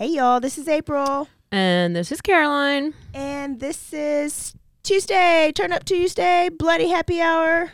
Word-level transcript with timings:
Hey 0.00 0.12
y'all, 0.12 0.40
this 0.40 0.56
is 0.56 0.66
April. 0.66 1.28
And 1.52 1.94
this 1.94 2.10
is 2.10 2.22
Caroline. 2.22 2.94
And 3.12 3.60
this 3.60 3.92
is 3.92 4.54
Tuesday, 4.82 5.52
Turn 5.54 5.74
Up 5.74 5.84
Tuesday, 5.84 6.48
Bloody 6.48 6.88
Happy 6.88 7.20
Hour. 7.20 7.72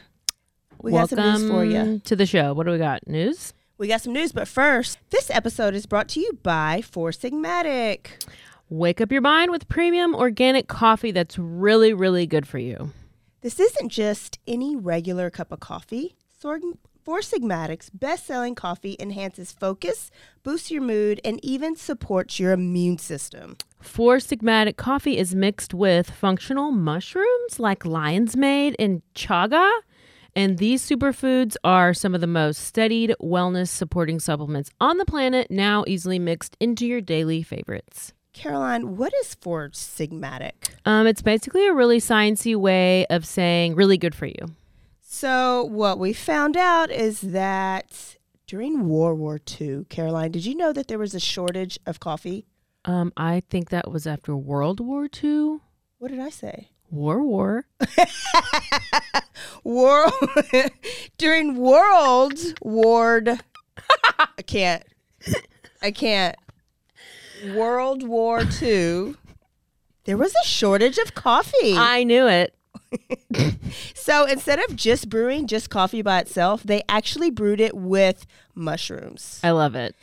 We 0.83 0.91
Welcome 0.91 1.19
got 1.19 1.39
some 1.39 1.43
news 1.43 1.51
for 1.53 1.65
you. 1.65 2.01
to 2.01 2.17
the 2.17 2.27
show. 2.27 2.53
What 2.53 2.67
do 2.67 2.73
we 2.73 2.79
got? 2.79 3.07
News? 3.07 3.55
We 3.79 3.87
got 3.87 4.01
some 4.01 4.13
news, 4.13 4.33
but 4.33 4.49
first, 4.49 4.99
this 5.11 5.31
episode 5.31 5.77
is 5.77 5.87
brought 5.87 6.09
to 6.09 6.21
you 6.21 6.37
by 6.43 6.83
Four 6.83 7.13
Sigmatic. 7.13 8.27
Wake 8.69 9.01
up 9.01 9.13
your 9.13 9.21
mind 9.21 9.53
with 9.53 9.69
premium 9.69 10.13
organic 10.13 10.67
coffee 10.67 11.13
that's 11.13 11.39
really, 11.39 11.95
really 11.95 12.27
good 12.27 12.49
for 12.49 12.59
you. 12.59 12.91
This 13.43 13.61
isn't 13.61 13.91
just 13.91 14.41
any 14.49 14.75
regular 14.75 15.31
cup 15.31 15.53
of 15.53 15.61
coffee. 15.61 16.17
Sorg- 16.43 16.77
Four 17.07 17.21
Sigmatic's 17.21 17.89
best 17.89 18.27
selling 18.27 18.57
coffee 18.57 18.97
enhances 18.99 19.53
focus, 19.53 20.11
boosts 20.43 20.73
your 20.73 20.83
mood, 20.83 21.21
and 21.25 21.39
even 21.41 21.77
supports 21.77 22.41
your 22.41 22.51
immune 22.51 22.99
system. 22.99 23.57
Four 23.81 24.17
Sigmatic 24.17 24.77
coffee 24.77 25.17
is 25.17 25.33
mixed 25.33 25.73
with 25.73 26.11
functional 26.11 26.73
mushrooms 26.73 27.61
like 27.61 27.87
lion's 27.87 28.37
mane 28.37 28.75
and 28.81 29.03
chaga. 29.15 29.71
And 30.35 30.59
these 30.59 30.85
superfoods 30.85 31.55
are 31.63 31.95
some 31.95 32.13
of 32.13 32.21
the 32.21 32.27
most 32.27 32.65
studied 32.65 33.15
wellness 33.23 33.69
supporting 33.69 34.19
supplements 34.19 34.71
on 34.81 34.99
the 34.99 35.05
planet, 35.05 35.49
now 35.49 35.85
easily 35.87 36.19
mixed 36.19 36.57
into 36.59 36.89
your 36.89 37.01
daily 37.01 37.45
favorites. 37.45 38.15
Caroline, 38.33 38.97
what 38.97 39.13
is 39.23 39.37
Four 39.37 39.69
Sigmatic? 39.69 40.71
Um, 40.85 41.07
it's 41.07 41.23
basically 41.23 41.69
a 41.69 41.73
really 41.73 41.99
sciencey 41.99 42.57
way 42.57 43.07
of 43.07 43.25
saying 43.25 43.77
really 43.77 43.97
good 43.97 44.13
for 44.13 44.27
you. 44.27 44.57
So, 45.19 45.65
what 45.65 45.99
we 45.99 46.13
found 46.13 46.59
out 46.59 46.91
is 46.91 47.23
that 47.23 48.19
during 48.47 48.87
World 48.87 49.19
War 49.19 49.41
II, 49.59 49.87
Caroline, 49.89 50.31
did 50.31 50.45
you 50.45 50.55
know 50.55 50.75
that 50.75 50.89
there 50.89 50.99
was 50.99 51.15
a 51.15 51.21
shortage 51.21 51.79
of 51.87 52.01
coffee? 52.01 52.45
Um, 52.85 53.15
I 53.17 53.41
think 53.41 53.71
that 53.71 53.91
was 53.91 54.07
after 54.07 54.37
World 54.37 54.79
War 54.79 55.09
II. 55.25 55.61
What 55.97 56.11
did 56.11 56.21
I 56.21 56.29
say? 56.29 56.69
War 56.91 57.23
War. 57.23 57.65
World 59.65 60.13
during 61.17 61.57
World 61.57 62.39
War. 62.61 63.23
I 64.19 64.43
can't. 64.43 64.85
I 65.81 65.93
can't. 65.93 66.37
World 67.55 68.07
War 68.07 68.43
II. 68.61 69.15
There 70.05 70.19
was 70.19 70.35
a 70.35 70.47
shortage 70.47 70.99
of 70.99 71.15
coffee. 71.15 71.75
I 71.75 72.05
knew 72.05 72.29
it. 72.29 72.56
so 73.95 74.25
instead 74.25 74.59
of 74.59 74.77
just 74.77 75.09
brewing 75.09 75.47
just 75.47 75.71
coffee 75.71 76.03
by 76.03 76.21
itself, 76.21 76.63
they 76.63 76.83
actually 76.89 77.31
brewed 77.31 77.61
it 77.61 77.75
with 77.77 78.27
mushrooms. 78.55 79.41
I 79.43 79.51
love 79.51 79.75
it. 79.75 79.95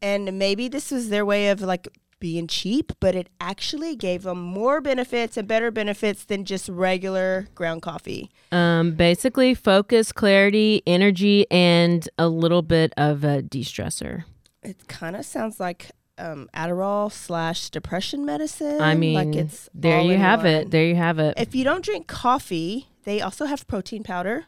And 0.00 0.38
maybe 0.38 0.68
this 0.68 0.90
was 0.90 1.08
their 1.08 1.26
way 1.26 1.48
of 1.48 1.60
like 1.60 1.88
being 2.20 2.46
cheap, 2.46 2.92
but 3.00 3.14
it 3.14 3.28
actually 3.40 3.96
gave 3.96 4.22
them 4.22 4.40
more 4.40 4.80
benefits 4.80 5.36
and 5.36 5.46
better 5.46 5.70
benefits 5.70 6.24
than 6.24 6.44
just 6.44 6.68
regular 6.68 7.48
ground 7.54 7.82
coffee. 7.82 8.30
Um, 8.50 8.92
basically, 8.92 9.54
focus, 9.54 10.12
clarity, 10.12 10.82
energy, 10.86 11.46
and 11.50 12.08
a 12.18 12.28
little 12.28 12.62
bit 12.62 12.92
of 12.96 13.24
a 13.24 13.42
de 13.42 13.62
stressor. 13.62 14.24
It 14.62 14.88
kind 14.88 15.16
of 15.16 15.24
sounds 15.24 15.60
like 15.60 15.90
um, 16.18 16.48
Adderall 16.54 17.10
slash 17.12 17.70
depression 17.70 18.24
medicine. 18.24 18.80
I 18.80 18.94
mean, 18.94 19.14
like 19.14 19.34
it's 19.34 19.68
there 19.74 20.00
you 20.00 20.16
have 20.16 20.40
one. 20.40 20.46
it. 20.48 20.70
There 20.70 20.84
you 20.84 20.96
have 20.96 21.18
it. 21.18 21.34
If 21.36 21.54
you 21.54 21.64
don't 21.64 21.84
drink 21.84 22.06
coffee, 22.06 22.88
they 23.04 23.20
also 23.20 23.46
have 23.46 23.66
protein 23.66 24.02
powder 24.02 24.46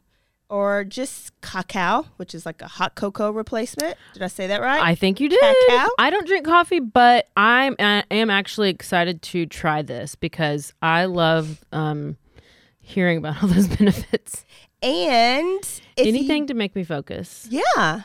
or 0.51 0.83
just 0.85 1.41
cacao, 1.41 2.07
which 2.17 2.35
is 2.35 2.45
like 2.45 2.61
a 2.61 2.67
hot 2.67 2.97
cocoa 2.97 3.31
replacement. 3.31 3.97
Did 4.13 4.23
I 4.23 4.27
say 4.27 4.49
that 4.49 4.61
right? 4.61 4.83
I 4.83 4.95
think 4.97 5.21
you 5.21 5.29
did. 5.29 5.41
Cacao? 5.41 5.89
I 5.99 6.11
don't 6.11 6.27
drink 6.27 6.45
coffee, 6.45 6.81
but 6.81 7.29
I'm 7.37 7.77
I 7.79 8.05
am 8.11 8.29
actually 8.31 8.71
excited 8.71 9.23
to 9.23 9.47
try 9.47 9.83
this 9.83 10.17
because 10.17 10.75
I 10.83 11.05
love 11.05 11.65
um, 11.73 12.17
hearing 12.81 13.19
about 13.19 13.43
all 13.43 13.49
those 13.49 13.69
benefits. 13.77 14.45
and 14.83 15.81
Anything 15.97 16.47
to 16.49 16.55
make 16.55 16.75
me 16.75 16.83
focus 16.85 17.47
yeah. 17.51 18.03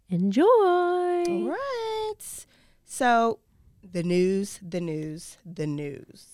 Enjoy. 0.09 0.45
All 0.45 1.49
right. 1.49 2.47
So 2.85 3.41
the 3.83 4.05
news, 4.05 4.61
the 4.63 4.81
news, 4.81 5.39
the 5.45 5.67
news. 5.67 6.27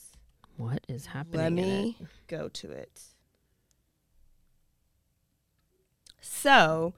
What 0.58 0.84
is 0.88 1.06
happening? 1.06 1.40
Let 1.40 1.52
me 1.52 1.96
go 2.28 2.48
to 2.48 2.70
it. 2.70 3.00
So, 6.42 6.94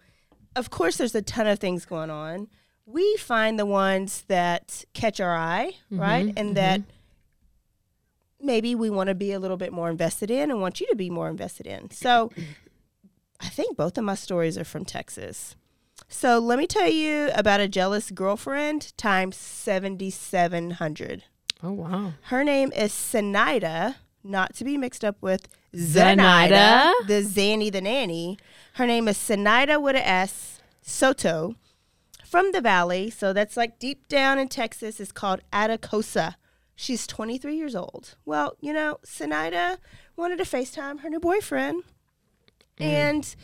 of 0.57 0.71
course, 0.71 0.97
there's 0.97 1.15
a 1.15 1.23
ton 1.23 1.47
of 1.47 1.59
things 1.59 1.85
going 1.85 2.11
on. 2.11 2.49
We 2.87 3.17
find 3.17 3.59
the 3.59 3.67
ones 3.67 4.25
that 4.29 4.85
catch 4.95 5.21
our 5.21 5.35
eye, 5.37 5.73
right? 5.91 6.27
Mhm, 6.27 6.33
And 6.37 6.57
that 6.57 6.81
maybe 8.41 8.75
we 8.75 8.91
want 8.91 9.09
to 9.09 9.15
be 9.15 9.33
a 9.33 9.39
little 9.41 9.57
bit 9.57 9.73
more 9.73 9.89
invested 9.91 10.31
in 10.31 10.51
and 10.51 10.61
want 10.61 10.81
you 10.81 10.87
to 10.89 10.97
be 10.97 11.11
more 11.11 11.29
invested 11.29 11.67
in. 11.67 11.91
So, 11.91 12.31
I 13.41 13.49
think 13.49 13.77
both 13.77 13.99
of 13.99 14.05
my 14.05 14.15
stories 14.15 14.57
are 14.59 14.65
from 14.65 14.85
Texas. 14.85 15.55
So, 16.09 16.39
let 16.39 16.59
me 16.59 16.67
tell 16.67 16.89
you 16.89 17.31
about 17.35 17.61
a 17.61 17.69
jealous 17.69 18.11
girlfriend 18.11 18.97
times 18.97 19.37
7,700. 19.37 21.25
Oh 21.63 21.73
wow. 21.73 22.13
Her 22.25 22.45
name 22.45 22.71
is 22.73 22.93
Zenaida, 22.93 23.97
not 24.23 24.55
to 24.57 24.65
be 24.65 24.77
mixed 24.77 25.05
up 25.05 25.17
with? 25.23 25.49
Zenaida, 25.75 26.93
the 27.07 27.23
Zanny 27.23 27.73
the 27.73 27.81
nanny. 27.81 28.39
Her 28.75 28.89
name 28.89 29.07
is 29.07 29.17
Zenaida 29.17 29.81
with 29.81 29.95
a 29.95 30.07
S 30.07 30.61
Soto 30.83 31.55
from 32.25 32.51
the 32.51 32.61
valley, 32.61 33.09
so 33.09 33.33
that's 33.33 33.57
like 33.57 33.79
deep 33.79 34.09
down 34.09 34.37
in 34.37 34.49
Texas. 34.49 34.99
It's 34.99 35.13
called 35.13 35.43
Atascosa. 35.53 36.35
She's 36.75 37.07
23 37.07 37.55
years 37.55 37.77
old. 37.77 38.17
Well, 38.25 38.57
you 38.61 38.73
know, 38.73 38.99
Sinaida 39.07 39.79
wanted 40.17 40.39
to 40.39 40.45
FaceTime 40.45 41.01
her 41.01 41.09
new 41.09 41.21
boyfriend, 41.21 41.85
mm. 42.81 42.85
and 42.85 43.37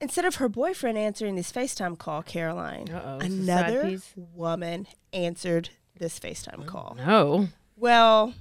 instead 0.00 0.24
of 0.24 0.36
her 0.36 0.48
boyfriend 0.48 0.98
answering 0.98 1.34
this 1.34 1.50
FaceTime 1.50 1.98
call, 1.98 2.22
Caroline, 2.22 2.88
Uh-oh, 2.90 3.16
it's 3.16 3.24
a 3.24 3.28
side 3.28 3.70
another 3.72 3.98
woman 4.14 4.86
answered 5.12 5.70
this 5.98 6.20
FaceTime 6.20 6.60
oh, 6.60 6.64
call. 6.64 6.96
No. 6.96 7.48
Well, 7.76 8.34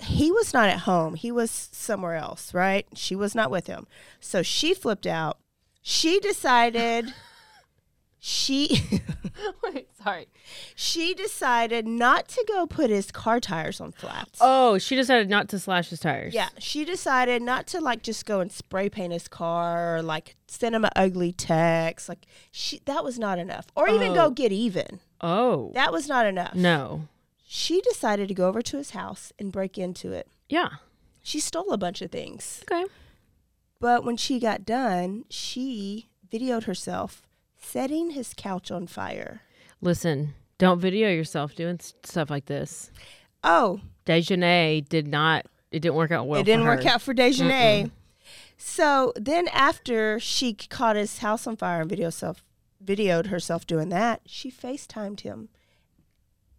he 0.00 0.30
was 0.30 0.52
not 0.54 0.68
at 0.68 0.80
home. 0.80 1.14
He 1.14 1.30
was 1.32 1.50
somewhere 1.72 2.14
else, 2.14 2.54
right? 2.54 2.86
She 2.94 3.14
was 3.16 3.34
not 3.34 3.50
with 3.50 3.66
him. 3.66 3.86
So 4.20 4.42
she 4.42 4.74
flipped 4.74 5.06
out. 5.06 5.38
She 5.82 6.20
decided 6.20 7.12
she 8.20 8.82
Wait, 9.62 9.88
sorry. 10.02 10.26
she 10.74 11.14
decided 11.14 11.86
not 11.86 12.26
to 12.28 12.44
go 12.48 12.66
put 12.66 12.90
his 12.90 13.10
car 13.12 13.38
tires 13.38 13.80
on 13.80 13.92
flats. 13.92 14.38
Oh, 14.40 14.76
she 14.78 14.96
decided 14.96 15.30
not 15.30 15.48
to 15.50 15.58
slash 15.58 15.90
his 15.90 16.00
tires. 16.00 16.34
Yeah, 16.34 16.48
she 16.58 16.84
decided 16.84 17.42
not 17.42 17.66
to 17.68 17.80
like 17.80 18.02
just 18.02 18.26
go 18.26 18.40
and 18.40 18.50
spray 18.50 18.88
paint 18.88 19.12
his 19.12 19.28
car 19.28 19.96
or 19.98 20.02
like 20.02 20.34
send 20.48 20.74
him 20.74 20.84
an 20.84 20.90
ugly 20.96 21.32
text. 21.32 22.08
Like 22.08 22.26
she 22.50 22.80
that 22.86 23.04
was 23.04 23.18
not 23.18 23.38
enough. 23.38 23.66
Or 23.76 23.88
even 23.88 24.10
Oh. 24.12 24.14
go 24.14 24.30
get 24.30 24.50
even. 24.52 25.00
Oh. 25.20 25.70
That 25.74 25.92
was 25.92 26.08
not 26.08 26.26
enough. 26.26 26.54
no. 26.54 27.08
She 27.50 27.80
decided 27.80 28.28
to 28.28 28.34
go 28.34 28.46
over 28.46 28.60
to 28.60 28.76
his 28.76 28.90
house 28.90 29.32
and 29.38 29.50
break 29.50 29.78
into 29.78 30.12
it. 30.12 30.28
Yeah. 30.50 30.68
She 31.22 31.40
stole 31.40 31.72
a 31.72 31.78
bunch 31.78 32.02
of 32.02 32.10
things. 32.10 32.62
Okay. 32.70 32.84
But 33.80 34.04
when 34.04 34.18
she 34.18 34.38
got 34.38 34.66
done, 34.66 35.24
she 35.30 36.10
videoed 36.30 36.64
herself 36.64 37.22
setting 37.56 38.10
his 38.10 38.34
couch 38.36 38.70
on 38.70 38.86
fire. 38.86 39.40
Listen, 39.80 40.34
don't 40.58 40.78
video 40.78 41.08
yourself 41.08 41.54
doing 41.54 41.80
stuff 41.80 42.28
like 42.28 42.44
this. 42.44 42.90
Oh, 43.42 43.80
Dejanay 44.04 44.86
did 44.86 45.08
not. 45.08 45.46
It 45.70 45.80
didn't 45.80 45.94
work 45.96 46.10
out 46.10 46.26
well. 46.26 46.42
it 46.42 46.44
didn't 46.44 46.66
work 46.66 46.84
out 46.84 47.00
for 47.00 47.14
Dejanay. 47.14 47.90
So 48.58 49.14
then, 49.16 49.48
after 49.48 50.20
she 50.20 50.52
caught 50.52 50.96
his 50.96 51.18
house 51.18 51.46
on 51.46 51.56
fire 51.56 51.80
and 51.80 51.88
video 51.88 52.10
self, 52.10 52.44
videoed 52.84 53.28
herself 53.28 53.66
doing 53.66 53.88
that, 53.88 54.20
she 54.26 54.50
FaceTimed 54.50 55.20
him 55.20 55.48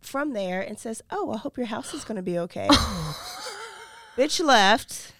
from 0.01 0.33
there 0.33 0.61
and 0.61 0.77
says, 0.77 1.01
"Oh, 1.11 1.31
I 1.31 1.37
hope 1.37 1.57
your 1.57 1.67
house 1.67 1.93
is 1.93 2.03
going 2.03 2.17
to 2.17 2.21
be 2.21 2.37
okay." 2.39 2.67
Bitch 4.17 4.43
left 4.43 5.13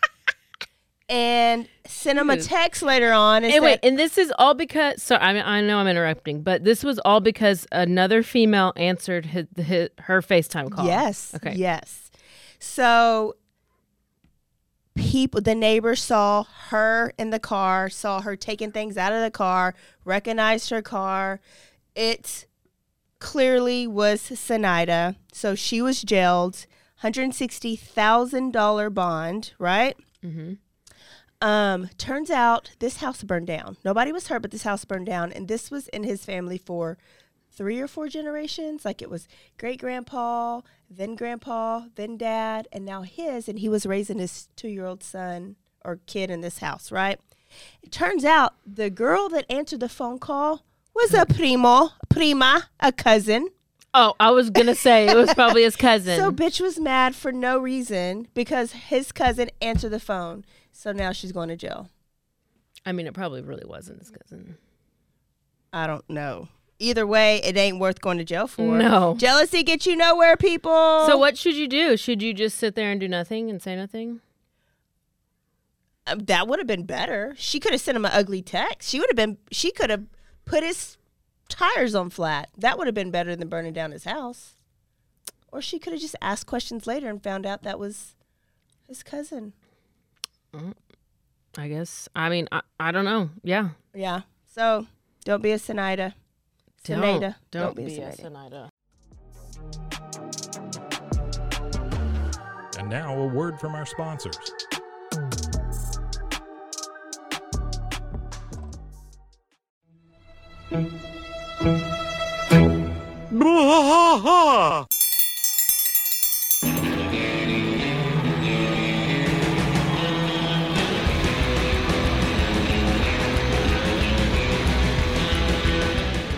and 1.10 1.68
sent 1.86 2.20
him 2.20 2.30
a 2.30 2.38
text 2.38 2.82
later 2.82 3.12
on 3.12 3.44
and 3.44 3.54
And 3.54 3.64
wait, 3.64 3.80
said, 3.82 3.88
and 3.88 4.00
this 4.00 4.18
is 4.18 4.32
all 4.38 4.54
because. 4.54 5.02
So 5.02 5.16
I 5.16 5.34
mean, 5.34 5.44
I 5.44 5.62
know 5.62 5.78
I'm 5.78 5.88
interrupting, 5.88 6.42
but 6.42 6.64
this 6.64 6.84
was 6.84 7.00
all 7.00 7.20
because 7.20 7.66
another 7.72 8.24
female 8.24 8.74
answered 8.76 9.28
his, 9.28 9.46
his, 9.56 9.90
her 10.00 10.22
FaceTime 10.22 10.72
call. 10.72 10.86
Yes. 10.86 11.34
Okay. 11.36 11.54
Yes. 11.56 12.12
So 12.60 13.36
people 14.96 15.42
the 15.42 15.56
neighbors 15.56 16.02
saw 16.02 16.44
her 16.70 17.14
in 17.18 17.30
the 17.30 17.40
car, 17.40 17.90
saw 17.90 18.22
her 18.22 18.36
taking 18.36 18.72
things 18.72 18.98
out 18.98 19.14
of 19.14 19.22
the 19.22 19.32
car, 19.32 19.74
recognized 20.06 20.70
her 20.70 20.82
car. 20.82 21.40
It 21.96 22.46
clearly 23.20 23.88
was 23.88 24.22
Sinaida. 24.22 25.16
So 25.32 25.56
she 25.56 25.82
was 25.82 26.02
jailed, 26.02 26.66
$160,000 27.04 28.94
bond, 28.94 29.54
right? 29.60 29.98
Mm-hmm. 30.24 30.54
Um, 31.42 31.90
turns 31.98 32.30
out 32.30 32.72
this 32.80 32.98
house 32.98 33.24
burned 33.24 33.48
down. 33.48 33.78
Nobody 33.86 34.12
was 34.12 34.28
hurt, 34.28 34.42
but 34.42 34.52
this 34.52 34.64
house 34.64 34.84
burned 34.84 35.06
down, 35.06 35.32
and 35.32 35.48
this 35.48 35.72
was 35.72 35.88
in 35.90 36.04
his 36.04 36.26
family 36.26 36.58
for 36.58 36.98
three 37.50 37.80
or 37.80 37.88
four 37.88 38.10
generations. 38.10 38.84
Like 38.84 39.02
it 39.02 39.10
was 39.10 39.28
great 39.58 39.80
grandpa, 39.80 40.62
then 40.90 41.16
grandpa, 41.16 41.84
then 41.96 42.18
dad, 42.18 42.68
and 42.74 42.86
now 42.86 43.04
his, 43.04 43.48
and 43.48 43.60
he 43.60 43.70
was 43.70 43.86
raising 43.86 44.20
his 44.20 44.50
two 44.58 44.68
year 44.68 44.86
old 44.86 45.04
son 45.04 45.56
or 45.86 46.00
kid 46.08 46.30
in 46.30 46.42
this 46.42 46.60
house, 46.60 46.92
right? 46.92 47.20
It 47.82 47.92
turns 47.92 48.26
out 48.26 48.56
the 48.66 48.90
girl 48.90 49.30
that 49.30 49.46
answered 49.50 49.80
the 49.80 49.90
phone 49.90 50.20
call 50.20 50.64
was 51.02 51.14
a 51.14 51.26
primo, 51.26 51.90
prima, 52.10 52.70
a 52.80 52.92
cousin. 52.92 53.50
Oh, 53.94 54.14
I 54.20 54.32
was 54.32 54.50
gonna 54.50 54.76
say 54.76 55.08
it 55.08 55.16
was 55.18 55.34
probably 55.34 55.64
his 55.64 55.76
cousin. 55.88 56.18
So 56.18 56.32
bitch 56.32 56.62
was 56.62 56.80
mad 56.80 57.16
for 57.16 57.32
no 57.32 57.58
reason 57.58 58.28
because 58.34 58.72
his 58.74 59.12
cousin 59.12 59.50
answered 59.62 59.90
the 59.90 60.00
phone. 60.00 60.46
So 60.72 60.92
now 60.92 61.12
she's 61.12 61.32
going 61.32 61.50
to 61.50 61.58
jail. 61.58 61.90
I 62.86 62.94
mean, 62.94 63.08
it 63.08 63.14
probably 63.14 63.42
really 63.42 63.66
wasn't 63.66 64.00
his 64.00 64.10
cousin. 64.10 64.58
I 65.74 65.88
don't 65.88 66.10
know. 66.10 66.48
Either 66.80 67.06
way, 67.06 67.42
it 67.44 67.58
ain't 67.58 67.80
worth 67.80 68.00
going 68.00 68.18
to 68.20 68.24
jail 68.24 68.48
for. 68.48 68.78
No. 68.78 69.14
Jealousy 69.18 69.64
gets 69.64 69.86
you 69.86 69.98
nowhere, 69.98 70.38
people. 70.38 71.04
So 71.06 71.18
what 71.18 71.38
should 71.38 71.56
you 71.56 71.68
do? 71.68 71.98
Should 71.98 72.22
you 72.22 72.34
just 72.34 72.58
sit 72.58 72.76
there 72.76 72.90
and 72.92 73.00
do 73.02 73.10
nothing 73.10 73.50
and 73.50 73.62
say 73.62 73.76
nothing? 73.76 74.22
Um, 76.08 76.20
that 76.20 76.48
would 76.48 76.60
have 76.60 76.68
been 76.68 76.86
better. 76.86 77.36
She 77.38 77.60
could 77.60 77.74
have 77.74 77.82
sent 77.82 77.98
him 77.98 78.06
an 78.06 78.12
ugly 78.14 78.42
text. 78.42 78.90
She 78.90 79.00
would 79.00 79.10
have 79.10 79.18
been. 79.18 79.38
She 79.52 79.72
could 79.72 79.90
have 79.90 80.06
put 80.50 80.64
his 80.64 80.98
tires 81.48 81.94
on 81.96 82.10
flat. 82.10 82.50
That 82.58 82.78
would 82.78 82.88
have 82.88 82.96
been 82.96 83.12
better 83.12 83.36
than 83.36 83.50
burning 83.50 83.74
down 83.74 83.92
his 83.92 84.04
house. 84.04 84.56
Or 85.52 85.62
she 85.62 85.80
could 85.80 85.94
have 85.94 86.02
just 86.02 86.16
asked 86.22 86.48
questions 86.48 86.88
later 86.88 87.10
and 87.10 87.22
found 87.22 87.46
out 87.46 87.64
that 87.64 87.80
was 87.80 88.16
his 88.88 89.04
cousin. 89.04 89.54
Mm. 90.54 90.74
I 91.58 91.68
guess. 91.68 92.10
I 92.16 92.30
mean, 92.30 92.48
I, 92.52 92.62
I 92.80 92.92
don't 92.92 93.06
know. 93.06 93.30
Yeah. 93.44 93.70
Yeah. 93.94 94.22
So 94.54 94.88
don't 95.24 95.44
be 95.44 95.52
a 95.52 95.58
Sinaida. 95.58 96.14
Don't, 96.84 97.02
Sinaida. 97.02 97.36
don't, 97.52 97.76
be, 97.76 97.86
be 97.86 98.00
a 98.00 98.10
a 98.10 98.12
Sinaida. 98.14 98.70
Sinaida. 99.54 100.30
And 102.80 102.90
now 102.90 103.20
a 103.20 103.28
word 103.28 103.60
from 103.60 103.76
our 103.76 103.86
sponsors. 103.86 104.38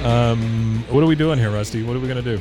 Um, 0.04 0.84
what 0.90 1.04
are 1.04 1.06
we 1.06 1.16
doing 1.16 1.38
here, 1.38 1.52
Rusty? 1.52 1.84
What 1.84 1.96
are 1.96 2.00
we 2.00 2.08
gonna 2.08 2.24
do? 2.24 2.40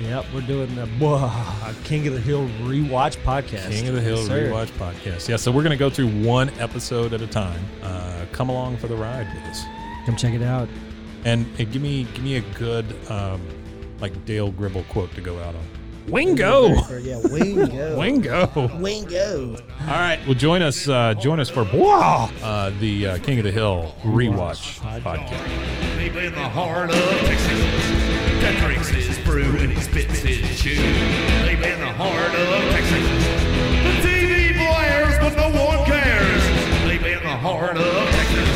Yep, 0.00 0.26
we're 0.32 0.40
doing 0.42 0.72
the 0.76 0.88
uh, 1.02 1.74
King 1.82 2.06
of 2.06 2.14
the 2.14 2.20
Hill 2.20 2.46
rewatch 2.62 3.16
podcast. 3.24 3.70
King 3.70 3.88
of 3.88 3.94
the 3.94 4.00
Hill 4.00 4.18
Yes, 4.18 4.26
sir. 4.26 4.50
rewatch 4.50 4.68
podcast. 4.78 5.28
Yeah, 5.28 5.36
so 5.36 5.50
we're 5.50 5.62
gonna 5.64 5.76
go 5.76 5.90
through 5.90 6.08
one 6.22 6.50
episode 6.60 7.12
at 7.12 7.22
a 7.22 7.26
time. 7.26 7.60
Uh, 7.82 8.24
come 8.32 8.50
along 8.50 8.76
for 8.76 8.86
the 8.86 8.94
ride 8.96 9.26
with 9.34 9.42
us, 9.44 9.64
Come 10.06 10.16
check 10.16 10.34
it 10.34 10.42
out. 10.42 10.68
and 11.24 11.46
uh, 11.54 11.64
give 11.64 11.80
me 11.82 12.04
give 12.14 12.22
me 12.22 12.36
a 12.36 12.40
good 12.58 12.84
um, 13.10 13.40
like 14.00 14.24
Dale 14.26 14.50
Gribble 14.50 14.84
quote 14.90 15.14
to 15.14 15.20
go 15.20 15.38
out 15.40 15.54
on. 15.54 15.62
Wingo, 16.08 16.68
Yeah, 17.00 17.18
Wingo. 17.30 17.98
Wingo. 17.98 18.70
Wingo. 18.78 19.56
All 19.80 19.86
right, 19.86 20.20
well 20.26 20.34
join 20.34 20.60
us 20.60 20.86
uh, 20.86 21.14
join 21.14 21.40
us 21.40 21.48
for 21.48 21.64
Bwah, 21.64 22.30
uh, 22.42 22.70
the 22.78 23.06
uh, 23.06 23.18
King 23.20 23.38
of 23.38 23.44
the 23.44 23.50
Hill 23.52 23.94
rewatch 24.02 24.80
podcast. 25.00 25.30
Deep 25.98 26.14
in 26.16 26.34
the 26.34 26.48
heart 26.50 26.90
of 26.90 26.96
Texas, 26.96 27.58
that 28.42 28.62
drinks 28.62 28.88
his 28.88 29.18
brew 29.20 29.44
and 29.56 29.72
he 29.72 29.80
spits 29.80 30.18
his 30.18 30.60
chew. 30.60 30.74
Deep 30.76 31.64
in 31.64 31.80
the 31.80 31.92
heart 31.96 32.34
of 32.34 32.70
Texas, 32.74 33.08
the 33.84 34.06
TV 34.06 34.52
blares 34.58 35.18
but 35.18 35.34
no 35.38 35.48
one 35.64 35.86
cares. 35.86 36.42
Deep 36.86 37.02
in 37.06 37.22
the 37.22 37.36
heart 37.36 37.78
of 37.78 38.10
Texas, 38.10 38.53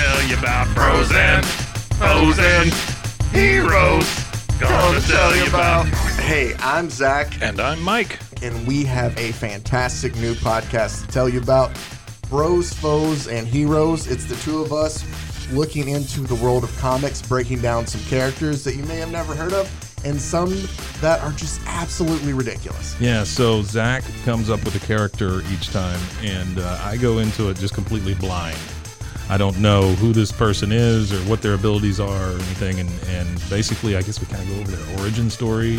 tell 0.00 0.22
you 0.22 0.38
about 0.38 0.66
frozen, 0.68 1.42
frozen, 1.98 2.72
heroes. 3.32 4.08
Gonna 4.58 5.00
tell 5.02 5.36
you 5.36 5.46
about. 5.46 5.86
Hey, 6.20 6.54
I'm 6.60 6.88
Zach, 6.88 7.36
And 7.42 7.60
I'm 7.60 7.82
Mike. 7.82 8.18
and 8.42 8.66
we 8.66 8.82
have 8.84 9.14
a 9.18 9.32
fantastic 9.32 10.16
new 10.16 10.32
podcast 10.34 11.04
to 11.04 11.12
tell 11.12 11.28
you 11.28 11.38
about 11.38 11.70
Bros, 12.30 12.72
Foes, 12.72 13.28
and 13.28 13.46
Heroes. 13.46 14.06
It's 14.06 14.24
the 14.24 14.36
two 14.36 14.60
of 14.62 14.72
us 14.72 15.04
looking 15.52 15.88
into 15.90 16.20
the 16.20 16.36
world 16.36 16.64
of 16.64 16.74
comics, 16.78 17.20
breaking 17.20 17.60
down 17.60 17.86
some 17.86 18.00
characters 18.08 18.64
that 18.64 18.76
you 18.76 18.84
may 18.84 18.96
have 18.96 19.10
never 19.10 19.34
heard 19.34 19.52
of, 19.52 19.68
and 20.06 20.18
some 20.18 20.50
that 21.02 21.20
are 21.22 21.32
just 21.32 21.60
absolutely 21.66 22.32
ridiculous. 22.32 22.98
Yeah, 23.00 23.22
so 23.24 23.60
Zach 23.60 24.02
comes 24.24 24.48
up 24.48 24.64
with 24.64 24.82
a 24.82 24.86
character 24.86 25.42
each 25.52 25.68
time, 25.68 26.00
and 26.22 26.58
uh, 26.58 26.78
I 26.84 26.96
go 26.96 27.18
into 27.18 27.50
it 27.50 27.58
just 27.58 27.74
completely 27.74 28.14
blind. 28.14 28.56
I 29.30 29.36
don't 29.38 29.58
know 29.60 29.92
who 29.94 30.12
this 30.12 30.32
person 30.32 30.72
is 30.72 31.12
or 31.12 31.18
what 31.30 31.40
their 31.40 31.54
abilities 31.54 32.00
are 32.00 32.30
or 32.30 32.34
anything. 32.34 32.80
And, 32.80 32.90
and 33.06 33.28
basically, 33.48 33.96
I 33.96 34.02
guess 34.02 34.20
we 34.20 34.26
kind 34.26 34.42
of 34.42 34.48
go 34.48 34.60
over 34.60 34.72
their 34.72 34.98
origin 35.00 35.30
story 35.30 35.78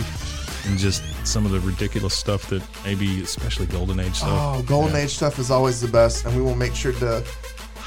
and 0.65 0.77
just 0.77 1.03
some 1.25 1.45
of 1.45 1.51
the 1.51 1.59
ridiculous 1.59 2.13
stuff 2.13 2.47
that 2.47 2.63
maybe, 2.85 3.21
especially 3.21 3.65
Golden 3.65 3.99
Age 3.99 4.15
stuff. 4.15 4.29
Oh, 4.31 4.61
Golden 4.63 4.93
Yeah. 4.93 5.01
Age 5.01 5.09
stuff 5.15 5.37
is 5.37 5.51
always 5.51 5.81
the 5.81 5.89
best, 5.89 6.25
and 6.25 6.33
we 6.35 6.41
will 6.41 6.55
make 6.55 6.73
sure 6.73 6.93
to 6.93 7.23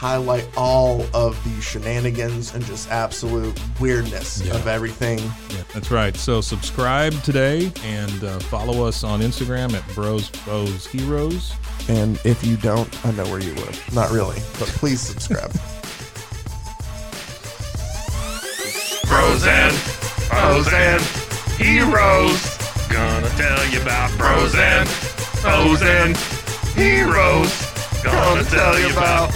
highlight 0.08 0.46
all 0.54 1.00
of 1.14 1.42
the 1.44 1.62
shenanigans 1.62 2.54
and 2.54 2.62
just 2.66 2.90
absolute 2.90 3.58
weirdness 3.80 4.42
Yeah. 4.42 4.54
of 4.54 4.66
everything. 4.66 5.18
Yeah, 5.18 5.62
that's 5.72 5.90
right. 5.90 6.14
So 6.14 6.42
subscribe 6.42 7.14
today 7.22 7.72
and 7.86 8.22
uh, 8.22 8.38
follow 8.40 8.84
us 8.86 9.02
on 9.02 9.20
Instagram 9.22 9.72
at 9.72 9.82
Bros 9.94 10.28
Foes 10.28 10.86
Heroes. 10.86 11.54
And 11.88 12.20
if 12.22 12.44
you 12.44 12.58
don't, 12.58 12.86
I 13.06 13.12
know 13.12 13.24
where 13.30 13.40
you 13.40 13.54
live. 13.54 13.94
Not 13.94 14.10
really, 14.10 14.36
but 14.58 14.68
please 14.76 15.00
subscribe. 15.12 15.50
Bros 19.08 19.46
and 19.46 19.72
foes 20.28 20.68
and 20.70 21.00
heroes. 21.56 22.58
Gonna 22.90 23.30
tell 23.38 23.66
you 23.70 23.80
about 23.80 24.14
bros 24.18 24.54
and 24.54 24.86
foes 24.86 25.80
and 25.80 26.14
heroes. 26.76 27.72
Gonna 28.02 28.44
tell 28.44 28.78
you 28.78 28.90
about. 28.92 29.32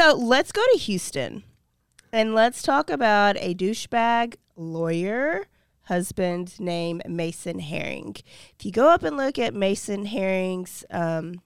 So 0.00 0.16
let's 0.16 0.50
go 0.50 0.62
to 0.72 0.78
Houston 0.78 1.42
and 2.10 2.34
let's 2.34 2.62
talk 2.62 2.88
about 2.88 3.36
a 3.38 3.54
douchebag 3.54 4.36
lawyer 4.56 5.46
husband 5.82 6.58
named 6.58 7.02
Mason 7.06 7.58
Herring. 7.58 8.16
If 8.58 8.64
you 8.64 8.72
go 8.72 8.88
up 8.88 9.02
and 9.02 9.18
look 9.18 9.38
at 9.38 9.52
Mason 9.52 10.06
Herring's 10.06 10.86
um, 10.90 11.42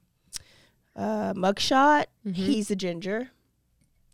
uh, 0.94 1.34
mugshot, 1.34 2.04
he's 2.32 2.70
a 2.70 2.76
ginger. 2.76 3.30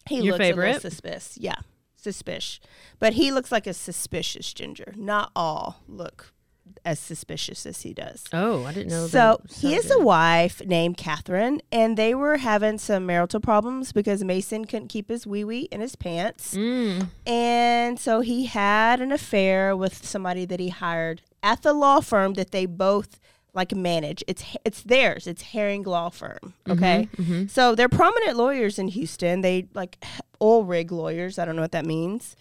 He 0.09 0.23
Your 0.23 0.39
looks 0.39 0.45
a 0.47 0.53
little 0.55 0.81
suspicious. 0.81 1.37
Yeah, 1.37 1.59
suspicious. 1.97 2.61
But 2.99 3.13
he 3.13 3.31
looks 3.31 3.53
like 3.53 3.67
a 3.67 3.75
suspicious 3.75 4.55
ginger. 4.55 4.95
Not 4.97 5.33
all 5.37 5.83
look 5.87 6.33
as 6.85 6.99
suspicious 6.99 7.67
as 7.67 7.83
he 7.83 7.93
does. 7.95 8.25
Oh, 8.33 8.65
I 8.65 8.73
didn't 8.73 8.91
know. 8.91 9.07
So 9.07 9.41
he 9.51 9.73
has 9.75 9.91
a 9.91 9.99
wife 9.99 10.61
named 10.65 10.97
Catherine, 10.97 11.61
and 11.71 11.97
they 11.97 12.15
were 12.15 12.39
having 12.39 12.79
some 12.79 13.07
marital 13.07 13.41
problems 13.41 13.93
because 13.93 14.23
Mason 14.25 14.65
couldn't 14.65 14.89
keep 14.89 15.09
his 15.09 15.27
wee 15.27 15.45
wee 15.45 15.69
in 15.71 15.81
his 15.81 15.97
pants, 15.97 16.55
Mm. 16.55 17.09
and 17.27 17.99
so 17.99 18.21
he 18.21 18.47
had 18.47 19.01
an 19.01 19.13
affair 19.13 19.77
with 19.77 20.05
somebody 20.07 20.45
that 20.47 20.61
he 20.61 20.69
hired 20.69 21.23
at 21.43 21.63
the 21.63 21.73
law 21.73 22.01
firm 22.01 22.35
that 22.35 22.51
they 22.51 22.67
both 22.67 23.19
like 23.53 23.75
manage. 23.75 24.23
It's 24.29 24.45
it's 24.65 24.83
theirs. 24.83 25.27
It's 25.27 25.43
Herring 25.43 25.83
Law 25.83 26.09
Firm. 26.11 26.55
Okay, 26.69 27.09
so 27.49 27.75
they're 27.75 27.89
prominent 27.89 28.37
lawyers 28.37 28.79
in 28.79 28.87
Houston. 28.89 29.41
They 29.41 29.67
like 29.75 29.99
oil 30.41 30.63
rig 30.65 30.93
lawyers. 30.93 31.37
I 31.39 31.45
don't 31.45 31.57
know 31.57 31.63
what 31.63 31.73
that 31.73 31.85
means. 31.87 32.37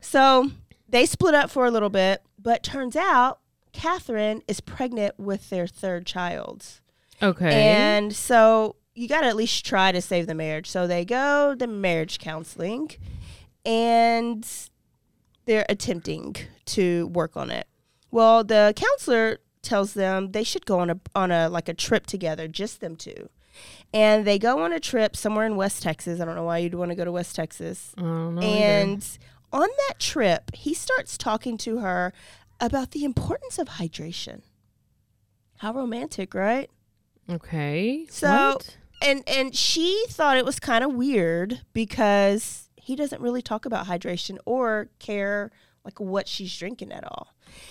So 0.00 0.50
they 0.88 1.04
split 1.04 1.34
up 1.34 1.50
for 1.50 1.66
a 1.66 1.70
little 1.70 1.90
bit, 1.90 2.22
but 2.38 2.62
turns 2.62 2.96
out 2.96 3.39
Catherine 3.72 4.42
is 4.48 4.60
pregnant 4.60 5.18
with 5.18 5.50
their 5.50 5.66
third 5.66 6.06
child. 6.06 6.80
Okay. 7.22 7.70
And 7.70 8.14
so 8.14 8.76
you 8.94 9.08
got 9.08 9.20
to 9.20 9.26
at 9.26 9.36
least 9.36 9.64
try 9.64 9.92
to 9.92 10.00
save 10.00 10.26
the 10.26 10.34
marriage. 10.34 10.68
So 10.68 10.86
they 10.86 11.04
go 11.04 11.54
to 11.54 11.66
marriage 11.66 12.18
counseling 12.18 12.90
and 13.64 14.46
they're 15.44 15.66
attempting 15.68 16.36
to 16.66 17.08
work 17.08 17.36
on 17.36 17.50
it. 17.50 17.66
Well, 18.10 18.44
the 18.44 18.72
counselor 18.76 19.38
tells 19.62 19.94
them 19.94 20.32
they 20.32 20.42
should 20.42 20.66
go 20.66 20.80
on 20.80 20.90
a 20.90 21.00
on 21.14 21.30
a 21.30 21.48
like 21.48 21.68
a 21.68 21.74
trip 21.74 22.06
together, 22.06 22.48
just 22.48 22.80
them 22.80 22.96
two. 22.96 23.28
And 23.92 24.26
they 24.26 24.38
go 24.38 24.60
on 24.62 24.72
a 24.72 24.80
trip 24.80 25.16
somewhere 25.16 25.44
in 25.44 25.56
West 25.56 25.82
Texas. 25.82 26.20
I 26.20 26.24
don't 26.24 26.34
know 26.34 26.44
why 26.44 26.58
you'd 26.58 26.74
want 26.74 26.90
to 26.90 26.94
go 26.94 27.04
to 27.04 27.12
West 27.12 27.36
Texas. 27.36 27.92
I 27.98 28.00
don't 28.02 28.34
know 28.36 28.40
either. 28.40 28.48
And 28.48 29.18
on 29.52 29.68
that 29.88 29.98
trip, 29.98 30.54
he 30.54 30.72
starts 30.72 31.18
talking 31.18 31.58
to 31.58 31.78
her 31.78 32.12
about 32.60 32.90
the 32.92 33.04
importance 33.04 33.58
of 33.58 33.68
hydration. 33.68 34.42
How 35.58 35.72
romantic, 35.72 36.34
right? 36.34 36.70
okay. 37.30 38.06
So 38.10 38.28
What? 38.54 38.76
and 39.02 39.22
and 39.28 39.54
she 39.54 40.04
thought 40.08 40.36
it 40.36 40.44
was 40.44 40.58
kind 40.58 40.82
of 40.82 40.92
weird 40.94 41.60
because 41.72 42.68
he 42.76 42.96
doesn't 42.96 43.20
really 43.22 43.42
talk 43.42 43.64
about 43.66 43.86
hydration 43.86 44.38
or 44.46 44.88
care 44.98 45.50
like 45.84 46.00
what 46.00 46.26
she's 46.28 46.56
drinking 46.58 46.92
at 46.92 47.04
all. 47.04 47.28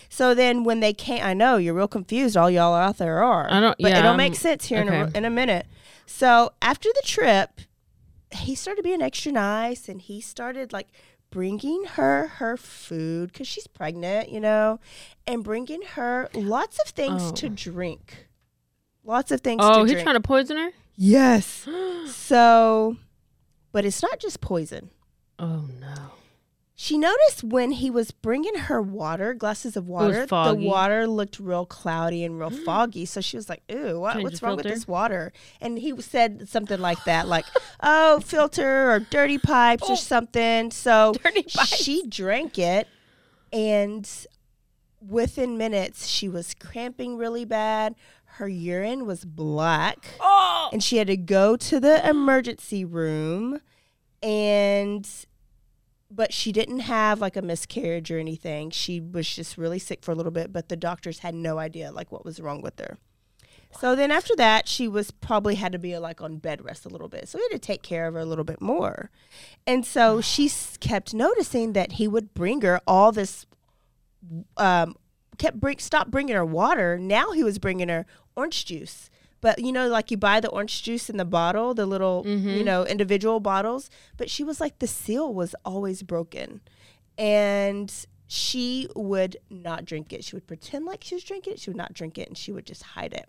So 0.10 0.34
then 0.34 0.63
when 0.63 0.79
they 0.79 0.93
came, 0.93 1.24
I 1.24 1.34
know 1.34 1.58
you're 1.58 1.74
real 1.74 1.88
confused. 1.88 2.36
All 2.38 2.50
y'all 2.50 2.74
out 2.74 2.98
there 2.98 3.22
are. 3.24 3.51
I 3.51 3.60
don't- 3.60 3.77
But 3.79 3.91
yeah, 3.91 4.00
it'll 4.00 4.10
I'm- 4.12 4.17
make 4.17 4.36
sense 4.36 4.65
here 4.65 4.81
in, 4.81 4.88
a, 4.89 5.12
in 5.15 5.25
a 5.25 5.29
minute. 5.29 5.67
So 6.05 6.51
after 6.62 6.89
the 6.89 7.01
trip, 7.05 7.62
he 8.31 8.55
started 8.55 8.84
being 8.84 9.01
extra 9.01 9.31
nice, 9.31 9.88
and 9.89 10.01
he 10.01 10.22
started 10.22 10.74
like 10.74 10.88
bringing 11.31 11.83
her 11.86 12.27
her 12.38 12.57
food 12.57 13.31
because 13.31 13.48
she's 13.48 13.67
pregnant, 13.67 14.29
you 14.29 14.39
know, 14.39 14.79
and 15.27 15.43
bringing 15.43 15.81
her 15.93 16.29
lots 16.33 16.79
of 16.79 16.88
things 16.89 17.31
to 17.33 17.48
Oh. 17.48 17.50
drink. 17.50 18.27
Lots 19.03 19.31
of 19.31 19.41
things. 19.41 19.62
Oh, 19.63 19.74
to 19.75 19.79
he's 19.81 19.91
drink. 19.91 20.03
trying 20.03 20.15
to 20.15 20.21
poison 20.21 20.57
her. 20.57 20.69
Yes. 20.95 21.67
so, 22.07 22.98
but 23.71 23.86
it's 23.86 24.01
not 24.01 24.19
just 24.19 24.41
poison. 24.41 24.89
Oh 25.38 25.65
no. 25.79 26.12
She 26.81 26.98
noticed 26.98 27.43
when 27.43 27.71
he 27.71 27.91
was 27.91 28.12
bringing 28.12 28.55
her 28.55 28.81
water, 28.81 29.33
glasses 29.33 29.75
of 29.75 29.89
water, 29.89 30.25
the 30.25 30.55
water 30.57 31.07
looked 31.07 31.38
real 31.38 31.65
cloudy 31.65 32.24
and 32.24 32.39
real 32.39 32.51
foggy. 32.51 33.03
So 33.03 33.19
she 33.19 33.36
was 33.36 33.50
like, 33.50 33.63
"Ooh, 33.69 34.00
what, 34.00 34.24
what's 34.24 34.41
wrong 34.41 34.55
with 34.55 34.65
this 34.65 34.88
water?" 34.88 35.33
And 35.59 35.77
he 35.77 36.00
said 36.01 36.48
something 36.48 36.79
like 36.79 37.03
that, 37.03 37.27
like, 37.27 37.43
"Oh, 37.83 38.19
filter 38.25 38.91
or 38.91 39.01
dirty 39.01 39.38
pipes 39.38 39.89
or 39.89 39.98
something." 39.98 40.71
So 40.71 41.09
Oh. 41.09 41.13
Dirty 41.21 41.43
pipes. 41.43 41.67
she 41.67 42.07
drank 42.07 42.57
it, 42.57 42.88
and 43.51 44.09
within 45.05 45.57
minutes, 45.57 46.07
she 46.07 46.29
was 46.29 46.53
cramping 46.53 47.17
really 47.17 47.43
bad. 47.43 47.93
Her 48.24 48.48
urine 48.48 49.05
was 49.05 49.25
black 49.25 50.12
Oh. 50.21 50.69
and 50.71 50.81
she 50.81 50.95
had 50.95 51.07
to 51.07 51.17
go 51.17 51.57
to 51.57 51.79
the 51.81 52.07
emergency 52.09 52.86
room 52.86 53.59
and 54.24 55.05
but 56.12 56.34
she 56.34 56.51
didn't 56.51 56.80
have 56.80 57.22
like 57.22 57.36
a 57.38 57.42
miscarriage 57.42 58.12
or 58.12 58.20
anything. 58.20 58.72
She 58.72 59.00
was 59.00 59.34
just 59.34 59.58
really 59.58 59.80
sick 59.80 60.04
for 60.04 60.12
a 60.12 60.16
little 60.16 60.32
bit 60.32 60.51
but 60.51 60.70
the 60.70 60.75
doctors 60.75 61.20
had 61.20 61.36
no 61.36 61.60
idea 61.60 61.92
like 61.92 62.12
what 62.12 62.25
was 62.25 62.39
wrong 62.39 62.62
with 62.62 62.80
her. 62.80 62.98
So 63.80 63.96
then 63.96 64.12
after 64.12 64.36
that 64.38 64.68
she 64.68 64.88
was 64.88 65.12
probably 65.12 65.56
had 65.56 65.72
to 65.74 65.80
be 65.80 65.98
like 65.98 66.22
on 66.22 66.38
bed 66.38 66.63
rest 66.63 66.86
a 66.86 66.89
little 66.89 67.10
bit. 67.10 67.30
So 67.30 67.38
we 67.38 67.44
had 67.44 67.62
to 67.62 67.66
take 67.66 67.84
care 67.84 68.08
of 68.08 68.16
her 68.16 68.20
a 68.20 68.25
little 68.25 68.44
bit 68.44 68.62
more. 68.62 69.12
And 69.68 69.86
so 69.86 70.22
she 70.22 70.50
kept 70.80 71.13
noticing 71.13 71.74
that 71.74 71.94
he 71.94 72.08
would 72.08 72.34
bring 72.34 72.62
her 72.62 72.82
all 72.88 73.12
this 73.12 73.46
um 74.58 74.96
kept 75.38 75.60
bring 75.60 75.78
stop 75.78 76.10
bringing 76.10 76.36
her 76.36 76.46
water. 76.46 76.98
Now 76.98 77.32
he 77.32 77.44
was 77.44 77.60
bringing 77.60 77.89
her 77.89 78.06
orange 78.36 78.66
juice 78.66 79.10
but 79.41 79.60
you 79.60 79.72
know 79.72 79.88
like 79.88 80.12
you 80.12 80.17
buy 80.17 80.39
the 80.39 80.50
orange 80.50 80.84
juice 80.84 81.10
in 81.10 81.17
the 81.17 81.25
bottle 81.25 81.74
the 81.74 81.86
little 81.86 82.24
you 82.25 82.38
mm-hmm. 82.38 82.63
know 82.65 82.86
individual 82.86 83.39
bottles 83.39 83.89
but 84.17 84.29
she 84.29 84.43
was 84.43 84.60
like 84.60 84.79
the 84.79 84.88
seal 84.88 85.34
was 85.34 85.55
always 85.65 86.03
broken. 86.03 86.62
And 87.17 87.93
she 88.27 88.88
would 88.96 89.38
not 89.50 89.86
drink 89.86 90.13
it. 90.13 90.24
She 90.24 90.36
would 90.36 90.48
pretend 90.48 90.86
like 90.86 91.03
she 91.03 91.15
was 91.15 91.24
drinking 91.24 91.53
it. 91.53 91.60
She 91.60 91.69
would 91.69 91.77
not 91.77 91.93
drink 91.93 92.17
it 92.17 92.27
and 92.27 92.38
she 92.38 92.51
would 92.51 92.65
just 92.65 92.84
hide 92.84 93.13
it. 93.13 93.27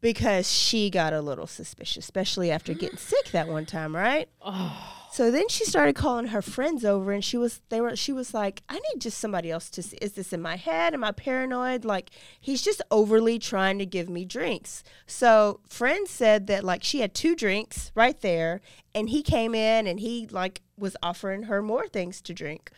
Because 0.00 0.50
she 0.50 0.90
got 0.90 1.14
a 1.14 1.22
little 1.22 1.46
suspicious 1.46 2.04
especially 2.04 2.50
after 2.50 2.74
getting 2.74 2.98
sick 2.98 3.30
that 3.30 3.48
one 3.48 3.64
time 3.64 3.96
right 3.96 4.28
oh. 4.42 5.03
So 5.14 5.30
then 5.30 5.46
she 5.48 5.64
started 5.64 5.94
calling 5.94 6.26
her 6.26 6.42
friends 6.42 6.84
over, 6.84 7.12
and 7.12 7.24
she 7.24 7.36
was 7.36 7.60
they 7.68 7.80
were 7.80 7.94
she 7.94 8.12
was 8.12 8.34
like, 8.34 8.64
I 8.68 8.74
need 8.74 9.00
just 9.00 9.18
somebody 9.18 9.48
else 9.48 9.70
to 9.70 9.80
see. 9.80 9.96
Is 10.02 10.14
this 10.14 10.32
in 10.32 10.42
my 10.42 10.56
head? 10.56 10.92
Am 10.92 11.04
I 11.04 11.12
paranoid? 11.12 11.84
Like 11.84 12.10
he's 12.40 12.62
just 12.62 12.82
overly 12.90 13.38
trying 13.38 13.78
to 13.78 13.86
give 13.86 14.08
me 14.08 14.24
drinks. 14.24 14.82
So 15.06 15.60
friends 15.68 16.10
said 16.10 16.48
that 16.48 16.64
like 16.64 16.82
she 16.82 16.98
had 16.98 17.14
two 17.14 17.36
drinks 17.36 17.92
right 17.94 18.20
there, 18.22 18.60
and 18.92 19.08
he 19.08 19.22
came 19.22 19.54
in 19.54 19.86
and 19.86 20.00
he 20.00 20.26
like 20.26 20.62
was 20.76 20.96
offering 21.00 21.44
her 21.44 21.62
more 21.62 21.86
things 21.86 22.20
to 22.22 22.34
drink, 22.34 22.72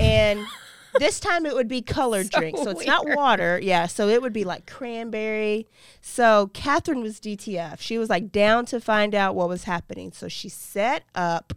and. 0.00 0.44
This 0.98 1.20
time 1.20 1.46
it 1.46 1.54
would 1.54 1.68
be 1.68 1.82
colored 1.82 2.30
drinks, 2.30 2.62
so 2.62 2.70
it's 2.70 2.86
not 2.86 3.06
water. 3.08 3.60
Yeah, 3.62 3.86
so 3.86 4.08
it 4.08 4.22
would 4.22 4.32
be 4.32 4.44
like 4.44 4.66
cranberry. 4.66 5.68
So 6.00 6.50
Catherine 6.54 7.02
was 7.02 7.20
DTF. 7.20 7.80
She 7.80 7.98
was 7.98 8.08
like 8.08 8.32
down 8.32 8.66
to 8.66 8.80
find 8.80 9.14
out 9.14 9.34
what 9.34 9.48
was 9.48 9.64
happening. 9.64 10.12
So 10.12 10.28
she 10.28 10.48
set 10.48 11.04
up 11.14 11.52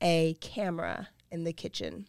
a 0.00 0.34
camera 0.40 1.08
in 1.30 1.44
the 1.44 1.52
kitchen. 1.52 2.06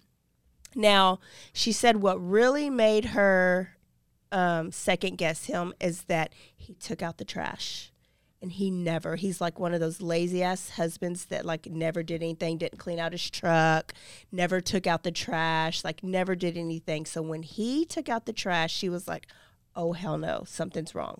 Now, 0.76 1.20
she 1.54 1.72
said 1.72 1.98
what 1.98 2.18
really 2.24 2.70
made 2.70 3.06
her 3.06 3.76
um, 4.32 4.72
second 4.72 5.18
guess 5.18 5.46
him 5.46 5.74
is 5.80 6.04
that 6.04 6.34
he 6.56 6.76
took 6.76 7.02
out 7.02 7.18
the 7.18 7.26
trash 7.26 7.92
And 8.42 8.54
he 8.54 8.72
never, 8.72 9.18
he's 9.18 9.42
like 9.42 9.60
one 9.60 9.74
of 9.74 9.82
those 9.82 10.02
lazy 10.02 10.42
ass 10.42 10.70
husbands 10.70 11.26
that 11.26 11.46
like 11.46 11.66
never 11.66 12.04
did 12.04 12.24
anything, 12.24 12.58
didn't 12.58 12.80
clean 12.80 12.98
out 12.98 13.12
his 13.12 13.30
truck, 13.30 13.94
never 14.32 14.62
took 14.62 14.88
out 14.88 15.04
the 15.04 15.12
trash, 15.12 15.84
like 15.84 16.04
never 16.04 16.36
did 16.36 16.56
anything. 16.56 17.06
So 17.06 17.22
when 17.22 17.44
he 17.44 17.84
took 17.84 18.08
out 18.08 18.26
the 18.26 18.34
trash, 18.34 18.74
she 18.74 18.88
was 18.88 19.10
like, 19.10 19.28
oh, 19.76 19.92
hell 19.92 20.18
no, 20.18 20.44
something's 20.46 20.96
wrong. 20.96 21.20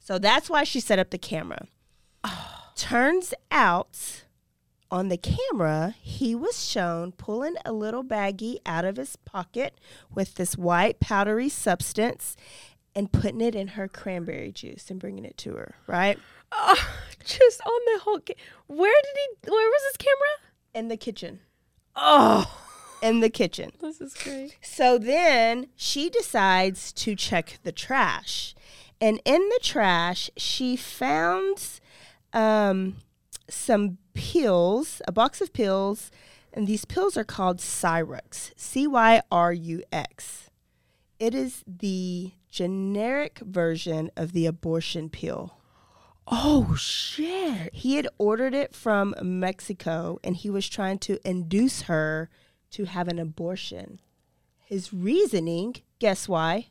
So 0.00 0.18
that's 0.18 0.50
why 0.50 0.64
she 0.64 0.80
set 0.80 0.98
up 0.98 1.10
the 1.10 1.18
camera. 1.18 1.66
Turns 2.74 3.32
out 3.50 4.24
on 4.90 5.08
the 5.08 5.16
camera, 5.16 5.94
he 6.00 6.34
was 6.34 6.64
shown 6.64 7.12
pulling 7.12 7.56
a 7.64 7.72
little 7.72 8.04
baggie 8.04 8.58
out 8.64 8.84
of 8.84 8.96
his 8.96 9.16
pocket 9.16 9.78
with 10.14 10.34
this 10.34 10.56
white 10.56 11.00
powdery 11.00 11.48
substance 11.48 12.36
and 12.94 13.12
putting 13.12 13.40
it 13.40 13.54
in 13.54 13.68
her 13.68 13.88
cranberry 13.88 14.52
juice 14.52 14.90
and 14.90 15.00
bringing 15.00 15.24
it 15.24 15.36
to 15.38 15.54
her, 15.54 15.74
right? 15.86 16.18
Oh, 16.52 16.88
just 17.24 17.60
on 17.66 17.80
the 17.92 18.00
whole. 18.00 18.20
Ca- 18.20 18.34
where 18.66 18.94
did 19.02 19.16
he? 19.44 19.50
Where 19.50 19.68
was 19.70 19.82
his 19.90 19.96
camera? 19.96 20.50
In 20.74 20.88
the 20.88 20.96
kitchen. 20.96 21.40
Oh, 21.94 22.62
In 23.02 23.20
the 23.20 23.30
kitchen. 23.30 23.72
this 23.80 24.00
is 24.00 24.14
great. 24.14 24.56
So 24.60 24.98
then 24.98 25.68
she 25.76 26.10
decides 26.10 26.92
to 26.94 27.14
check 27.14 27.58
the 27.62 27.72
trash. 27.72 28.54
And 29.00 29.20
in 29.24 29.40
the 29.48 29.60
trash, 29.62 30.30
she 30.36 30.76
found 30.76 31.80
um, 32.32 32.96
some 33.48 33.98
pills, 34.14 35.02
a 35.06 35.12
box 35.12 35.40
of 35.40 35.52
pills. 35.52 36.10
And 36.52 36.66
these 36.66 36.86
pills 36.86 37.16
are 37.18 37.24
called 37.24 37.58
Cyrux, 37.58 38.52
C 38.56 38.86
Y 38.86 39.20
R 39.30 39.52
U 39.52 39.82
X. 39.92 40.50
It 41.18 41.34
is 41.34 41.62
the 41.66 42.32
generic 42.50 43.38
version 43.40 44.10
of 44.16 44.32
the 44.32 44.46
abortion 44.46 45.10
pill. 45.10 45.55
Oh 46.28 46.74
shit! 46.74 47.74
He 47.74 47.96
had 47.96 48.08
ordered 48.18 48.54
it 48.54 48.74
from 48.74 49.14
Mexico 49.22 50.18
and 50.24 50.36
he 50.36 50.50
was 50.50 50.68
trying 50.68 50.98
to 51.00 51.18
induce 51.28 51.82
her 51.82 52.28
to 52.72 52.84
have 52.84 53.08
an 53.08 53.18
abortion. 53.18 54.00
His 54.58 54.92
reasoning, 54.92 55.76
guess 55.98 56.28
why? 56.28 56.68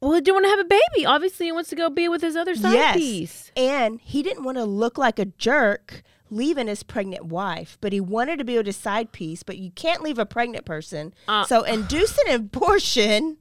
Well, 0.00 0.12
he 0.12 0.20
didn't 0.20 0.34
want 0.34 0.44
to 0.46 0.50
have 0.50 0.58
a 0.58 0.64
baby. 0.64 1.06
Obviously, 1.06 1.46
he 1.46 1.52
wants 1.52 1.70
to 1.70 1.76
go 1.76 1.88
be 1.88 2.08
with 2.08 2.20
his 2.20 2.36
other 2.36 2.54
side 2.54 2.74
yes. 2.74 2.96
piece. 2.96 3.52
And 3.56 4.00
he 4.00 4.22
didn't 4.22 4.44
want 4.44 4.58
to 4.58 4.64
look 4.64 4.98
like 4.98 5.18
a 5.18 5.24
jerk 5.24 6.02
leaving 6.28 6.66
his 6.66 6.82
pregnant 6.82 7.26
wife, 7.26 7.78
but 7.80 7.92
he 7.92 8.00
wanted 8.00 8.38
to 8.38 8.44
be 8.44 8.56
with 8.56 8.66
his 8.66 8.76
side 8.76 9.12
piece, 9.12 9.42
but 9.42 9.58
you 9.58 9.70
can't 9.70 10.02
leave 10.02 10.18
a 10.18 10.26
pregnant 10.26 10.64
person. 10.64 11.14
Uh. 11.28 11.44
so 11.44 11.62
induce 11.62 12.18
an 12.26 12.34
abortion 12.34 13.38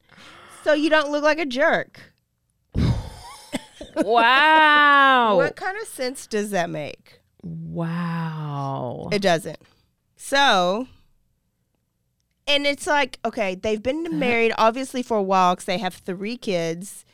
so 0.64 0.74
you 0.74 0.90
don't 0.90 1.12
look 1.12 1.24
like 1.24 1.40
a 1.40 1.46
jerk. 1.46 2.14
Wow! 3.96 5.38
What 5.38 5.56
kind 5.56 5.78
of 5.82 5.88
sense 5.88 6.28
does 6.28 6.52
that 6.52 6.70
make? 6.70 7.20
wow! 7.46 9.08
It 9.12 9.22
doesn't. 9.22 9.60
So, 10.16 10.88
and 12.48 12.66
it's 12.66 12.88
like, 12.88 13.20
okay, 13.24 13.56
they've 13.56 13.82
been 13.82 14.08
uh-huh. 14.08 14.16
married 14.16 14.54
obviously 14.58 15.04
for 15.04 15.18
a 15.18 15.24
while 15.24 15.54
because 15.54 15.66
they 15.66 15.78
have 15.78 15.94
three 15.94 16.38
kids. 16.38 17.06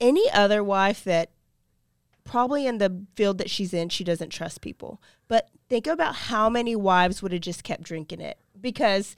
Any 0.00 0.30
other 0.30 0.62
wife 0.64 1.04
that 1.04 1.30
probably 2.24 2.66
in 2.66 2.78
the 2.78 3.04
field 3.16 3.38
that 3.38 3.50
she's 3.50 3.74
in, 3.74 3.88
she 3.88 4.04
doesn't 4.04 4.30
trust 4.30 4.60
people. 4.60 5.02
But 5.26 5.48
think 5.68 5.86
about 5.86 6.14
how 6.14 6.48
many 6.48 6.76
wives 6.76 7.22
would 7.22 7.32
have 7.32 7.40
just 7.40 7.64
kept 7.64 7.82
drinking 7.82 8.20
it 8.20 8.38
because 8.58 9.16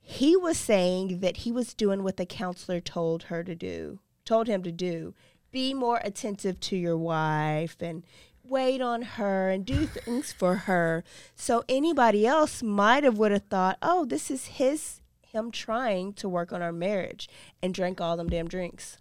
he 0.00 0.36
was 0.36 0.58
saying 0.58 1.20
that 1.20 1.38
he 1.38 1.52
was 1.52 1.74
doing 1.74 2.02
what 2.02 2.16
the 2.16 2.26
counselor 2.26 2.80
told 2.80 3.24
her 3.24 3.44
to 3.44 3.54
do, 3.54 4.00
told 4.24 4.46
him 4.48 4.62
to 4.62 4.72
do. 4.72 5.14
Be 5.50 5.72
more 5.74 6.00
attentive 6.04 6.60
to 6.60 6.76
your 6.76 6.96
wife 6.96 7.76
and 7.80 8.04
wait 8.44 8.80
on 8.80 9.02
her 9.02 9.50
and 9.50 9.64
do 9.64 9.86
things 9.86 10.32
for 10.32 10.54
her. 10.54 11.04
So 11.34 11.64
anybody 11.68 12.26
else 12.26 12.62
might 12.62 13.04
have 13.04 13.18
would 13.18 13.32
have 13.32 13.44
thought, 13.44 13.78
"Oh, 13.82 14.04
this 14.04 14.30
is 14.30 14.46
his 14.46 15.00
him 15.20 15.50
trying 15.50 16.14
to 16.14 16.28
work 16.28 16.52
on 16.52 16.62
our 16.62 16.72
marriage," 16.72 17.28
and 17.62 17.74
drank 17.74 18.00
all 18.00 18.16
them 18.16 18.28
damn 18.28 18.48
drinks. 18.48 18.98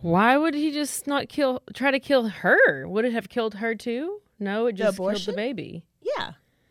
Why 0.00 0.36
would 0.36 0.54
he 0.54 0.72
just 0.72 1.06
not 1.06 1.28
kill? 1.28 1.62
Try 1.72 1.92
to 1.92 2.00
kill 2.00 2.28
her? 2.28 2.88
Would 2.88 3.04
it 3.04 3.12
have 3.12 3.28
killed 3.28 3.54
her 3.54 3.74
too? 3.74 4.20
No, 4.38 4.66
it 4.66 4.72
just 4.72 4.98
killed 4.98 5.24
the 5.24 5.32
baby. 5.32 5.84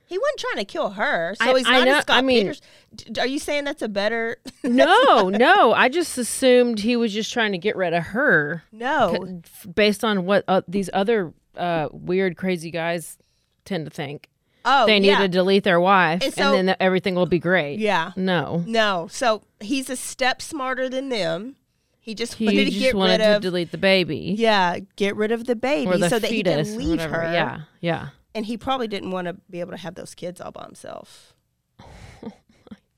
He 0.07 0.17
wasn't 0.17 0.39
trying 0.39 0.57
to 0.57 0.65
kill 0.65 0.89
her, 0.91 1.35
so 1.35 1.45
I- 1.45 1.57
he's 1.57 1.67
I 1.67 1.71
not 1.79 1.85
know- 1.85 1.97
a 1.97 2.01
Scott 2.01 2.17
I 2.17 2.21
mean- 2.21 2.41
Peters. 2.43 2.61
D- 2.95 3.19
Are 3.21 3.27
you 3.27 3.39
saying 3.39 3.63
that's 3.65 3.81
a 3.81 3.89
better? 3.89 4.37
No, 4.63 5.29
no. 5.29 5.73
I 5.73 5.89
just 5.89 6.17
assumed 6.17 6.79
he 6.79 6.95
was 6.95 7.13
just 7.13 7.31
trying 7.33 7.51
to 7.51 7.57
get 7.57 7.75
rid 7.75 7.93
of 7.93 8.03
her, 8.03 8.63
no, 8.71 9.41
based 9.75 10.03
on 10.03 10.25
what 10.25 10.43
uh, 10.47 10.61
these 10.67 10.89
other 10.93 11.33
uh, 11.57 11.89
weird, 11.91 12.35
crazy 12.37 12.71
guys 12.71 13.17
tend 13.63 13.85
to 13.85 13.91
think. 13.91 14.29
oh, 14.65 14.85
they 14.87 14.99
need 14.99 15.07
yeah. 15.09 15.19
to 15.19 15.27
delete 15.27 15.63
their 15.63 15.79
wife, 15.79 16.21
And 16.23 16.33
and, 16.39 16.67
then 16.69 16.75
everything 16.79 17.13
will 17.15 17.25
be 17.27 17.39
great. 17.39 17.79
Yeah. 17.79 18.11
No. 18.15 18.63
No, 18.67 19.07
so 19.11 19.43
he's 19.59 19.89
a 19.89 19.95
step 19.95 20.41
smarter 20.41 20.89
than 20.89 21.09
them. 21.09 21.55
He 21.99 22.13
just 22.15 22.35
He 22.35 22.45
wanted 22.45 22.65
to 22.65 22.71
just 22.71 22.79
get 22.79 22.95
wanted 22.95 23.11
rid 23.19 23.25
to 23.25 23.35
of. 23.37 23.41
delete 23.41 23.71
the 23.71 23.77
baby 23.79 24.35
yeah, 24.37 24.77
get 24.95 25.15
rid 25.15 25.31
of 25.31 25.45
the 25.45 25.55
baby 25.55 25.97
the 25.97 26.09
so 26.09 26.19
that 26.19 26.29
he 26.29 26.37
fetus, 26.43 26.69
can 26.69 26.77
leave 26.77 26.89
whatever. 26.99 27.21
her. 27.21 27.33
Yeah, 27.33 27.61
yeah. 27.81 28.07
And 28.35 28.45
he 28.45 28.57
probably 28.57 28.87
didn't 28.87 29.11
want 29.11 29.27
to 29.27 29.33
be 29.49 29.61
able 29.61 29.71
to 29.71 29.77
have 29.77 29.95
those 29.95 30.13
kids 30.13 30.39
all 30.39 30.51
by 30.51 30.65
himself. 30.65 31.33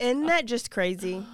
Oh 0.00 0.04
Isn't 0.06 0.26
that 0.26 0.46
just 0.46 0.70
crazy? 0.70 1.26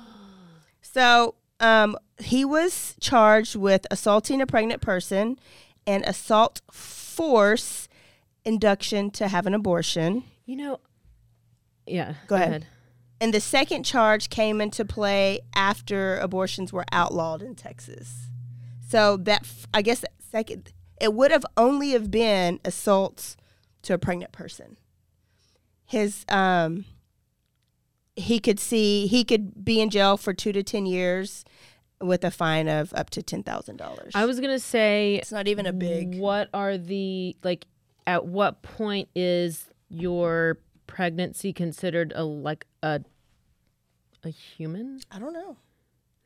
So, 0.80 1.34
um, 1.60 1.98
he 2.18 2.42
was 2.44 2.96
charged 2.98 3.56
with 3.56 3.86
assaulting 3.90 4.40
a 4.40 4.46
pregnant 4.46 4.80
person 4.80 5.38
and 5.86 6.02
assault 6.04 6.62
force 6.72 7.88
induction 8.44 9.10
to 9.10 9.28
have 9.28 9.46
an 9.46 9.52
abortion. 9.52 10.24
You 10.46 10.56
know. 10.56 10.80
Yeah. 11.86 12.14
Go 12.26 12.36
ahead. 12.36 12.66
And 13.20 13.34
the 13.34 13.40
second 13.40 13.84
charge 13.84 14.30
came 14.30 14.62
into 14.62 14.84
play 14.84 15.40
after 15.54 16.16
abortions 16.18 16.72
were 16.72 16.86
outlawed 16.90 17.42
in 17.42 17.54
Texas. 17.54 18.28
So 18.88 19.18
that 19.18 19.42
f- 19.42 19.66
I 19.74 19.82
guess 19.82 20.00
that 20.00 20.12
second 20.30 20.72
it 21.00 21.12
would 21.12 21.30
have 21.30 21.44
only 21.56 21.90
have 21.90 22.10
been 22.10 22.60
assaults 22.64 23.36
to 23.84 23.94
a 23.94 23.98
pregnant 23.98 24.32
person. 24.32 24.76
His 25.86 26.24
um 26.28 26.84
he 28.16 28.38
could 28.38 28.60
see 28.60 29.06
he 29.06 29.24
could 29.24 29.64
be 29.64 29.80
in 29.80 29.90
jail 29.90 30.16
for 30.16 30.32
2 30.32 30.52
to 30.52 30.62
10 30.62 30.86
years 30.86 31.44
with 32.00 32.24
a 32.24 32.30
fine 32.30 32.68
of 32.68 32.92
up 32.94 33.10
to 33.10 33.22
$10,000. 33.22 34.10
I 34.14 34.24
was 34.26 34.40
gonna 34.40 34.58
say 34.58 35.16
It's 35.16 35.32
not 35.32 35.48
even 35.48 35.66
a 35.66 35.72
big 35.72 36.18
What 36.18 36.48
are 36.54 36.76
the 36.76 37.36
like? 37.42 37.66
At 38.06 38.26
what 38.26 38.62
point 38.62 39.08
is 39.14 39.70
your 39.88 40.58
pregnancy 40.86 41.52
considered 41.52 42.12
a 42.14 42.24
like 42.24 42.66
a 42.82 43.00
a 44.22 44.28
human? 44.28 45.00
I 45.10 45.18
don't 45.18 45.32
know. 45.32 45.56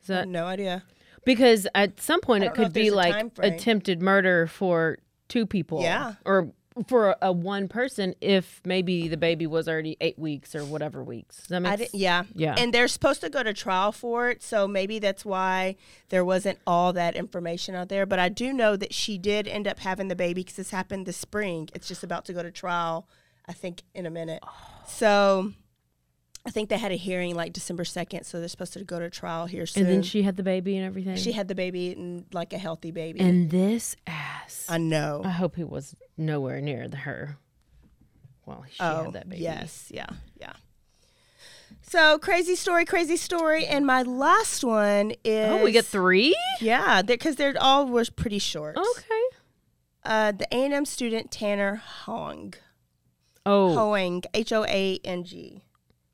Is 0.03 0.09
I 0.09 0.13
have 0.15 0.21
that 0.25 0.27
no 0.29 0.45
idea. 0.45 0.83
because 1.25 1.67
at 1.75 1.99
some 1.99 2.21
point 2.21 2.43
it 2.43 2.53
could 2.53 2.71
be 2.73 2.91
like 2.91 3.31
attempted 3.39 4.01
murder 4.01 4.47
for 4.47 4.97
two 5.27 5.45
people. 5.45 5.81
Yeah. 5.81 6.15
Or 6.25 6.51
for 6.87 7.15
a 7.21 7.31
one 7.31 7.67
person 7.67 8.15
if 8.21 8.61
maybe 8.65 9.07
the 9.07 9.17
baby 9.17 9.45
was 9.47 9.67
already 9.67 9.97
eight 10.01 10.17
weeks 10.17 10.55
or 10.55 10.63
whatever 10.65 11.03
weeks. 11.03 11.37
Does 11.37 11.47
that 11.47 11.59
make 11.61 11.71
I 11.71 11.75
didn't, 11.75 11.95
yeah. 11.95 12.23
Yeah. 12.35 12.55
And 12.57 12.73
they're 12.73 12.87
supposed 12.87 13.21
to 13.21 13.29
go 13.29 13.43
to 13.43 13.53
trial 13.53 13.91
for 13.91 14.29
it, 14.29 14.41
so 14.43 14.67
maybe 14.67 14.99
that's 14.99 15.25
why 15.25 15.75
there 16.09 16.25
wasn't 16.25 16.59
all 16.65 16.93
that 16.93 17.15
information 17.15 17.75
out 17.75 17.89
there. 17.89 18.05
But 18.05 18.19
I 18.19 18.29
do 18.29 18.53
know 18.53 18.75
that 18.75 18.93
she 18.93 19.17
did 19.17 19.47
end 19.47 19.67
up 19.67 19.79
having 19.79 20.07
the 20.07 20.15
baby 20.15 20.41
because 20.41 20.55
this 20.55 20.71
happened 20.71 21.05
this 21.05 21.17
spring. 21.17 21.69
It's 21.73 21.87
just 21.87 22.03
about 22.03 22.25
to 22.25 22.33
go 22.33 22.43
to 22.43 22.51
trial, 22.51 23.07
I 23.47 23.53
think, 23.53 23.83
in 23.93 24.05
a 24.05 24.09
minute. 24.09 24.43
So 24.87 25.53
I 26.45 26.51
think 26.51 26.69
they 26.69 26.77
had 26.77 26.91
a 26.91 26.95
hearing 26.95 27.35
like 27.35 27.53
December 27.53 27.83
2nd, 27.83 28.25
so 28.25 28.39
they're 28.39 28.47
supposed 28.47 28.73
to 28.73 28.83
go 28.83 28.97
to 28.99 29.09
trial 29.09 29.45
here 29.45 29.65
soon. 29.65 29.85
And 29.85 29.93
then 29.93 30.03
she 30.03 30.23
had 30.23 30.37
the 30.37 30.43
baby 30.43 30.77
and 30.77 30.85
everything. 30.85 31.15
she 31.17 31.31
had 31.33 31.47
the 31.47 31.55
baby 31.55 31.91
and 31.91 32.25
like 32.33 32.53
a 32.53 32.57
healthy 32.57 32.91
baby. 32.91 33.19
and 33.19 33.49
this 33.49 33.95
ass. 34.07 34.65
I 34.69 34.77
know. 34.77 35.21
I 35.23 35.31
hope 35.31 35.55
he 35.55 35.63
was 35.63 35.95
nowhere 36.17 36.61
near 36.61 36.87
the 36.87 36.97
her. 36.97 37.37
Well, 38.45 38.65
she 38.69 38.77
oh, 38.79 39.03
had 39.05 39.13
that 39.13 39.29
baby. 39.29 39.43
yes. 39.43 39.91
Yeah. 39.93 40.07
Yeah. 40.39 40.53
So 41.81 42.17
crazy 42.19 42.55
story, 42.55 42.85
crazy 42.85 43.17
story. 43.17 43.65
And 43.65 43.85
my 43.85 44.01
last 44.03 44.63
one 44.63 45.11
is. 45.23 45.49
Oh, 45.51 45.63
we 45.63 45.71
get 45.71 45.85
three. 45.85 46.35
Yeah, 46.61 47.01
because 47.01 47.35
they're 47.35 47.55
all 47.59 47.85
was 47.85 48.09
pretty 48.09 48.39
short. 48.39 48.77
Okay. 48.77 49.21
Uh, 50.03 50.31
the 50.31 50.47
A 50.51 50.65
and 50.65 50.73
M 50.73 50.85
student 50.85 51.29
Tanner 51.31 51.75
Hong, 52.05 52.53
Oh. 53.45 53.73
Hoang, 53.75 54.23
H 54.33 54.51
O 54.53 54.63
A 54.65 54.99
N 55.03 55.23
G, 55.23 55.63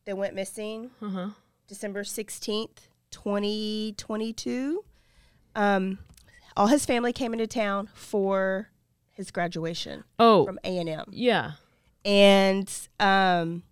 that 0.06 0.18
went 0.18 0.34
missing 0.36 0.92
Uh 1.02 1.10
huh. 1.10 1.30
December 1.68 2.04
sixteenth, 2.04 2.88
twenty 3.12 3.94
twenty 3.98 4.34
two. 4.34 4.84
Um, 5.56 6.00
all 6.58 6.68
his 6.68 6.86
family 6.86 7.14
came 7.14 7.34
into 7.34 7.48
town 7.48 7.90
for 7.94 8.70
his 9.12 9.32
graduation 9.32 10.04
Oh. 10.20 10.46
from 10.46 10.60
A 10.64 10.78
and 10.78 10.90
M, 10.90 11.06
yeah. 11.12 11.52
and 12.04 12.70
um, 13.00 13.64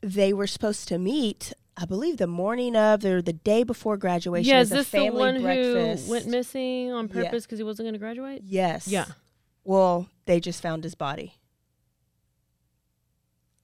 they 0.00 0.32
were 0.32 0.46
supposed 0.46 0.88
to 0.88 0.98
meet 0.98 1.52
I 1.76 1.86
believe 1.86 2.18
the 2.18 2.28
morning 2.28 2.76
of 2.76 3.04
or 3.04 3.20
the 3.20 3.32
day 3.32 3.64
before 3.64 3.96
graduation. 3.96 4.48
Yeah, 4.48 4.60
is 4.60 4.70
a 4.70 4.76
this 4.76 4.90
the 4.90 4.98
family 4.98 5.18
one 5.18 5.42
breakfast. 5.42 6.04
who 6.06 6.12
went 6.12 6.26
missing 6.28 6.92
on 6.92 7.08
purpose 7.08 7.44
because 7.46 7.58
he 7.58 7.64
wasn't 7.64 7.86
going 7.86 7.94
to 7.94 7.98
graduate? 7.98 8.42
Yes. 8.44 8.86
Yeah. 8.86 9.06
Well, 9.64 10.08
they 10.26 10.38
just 10.38 10.62
found 10.62 10.84
his 10.84 10.94
body. 10.94 11.34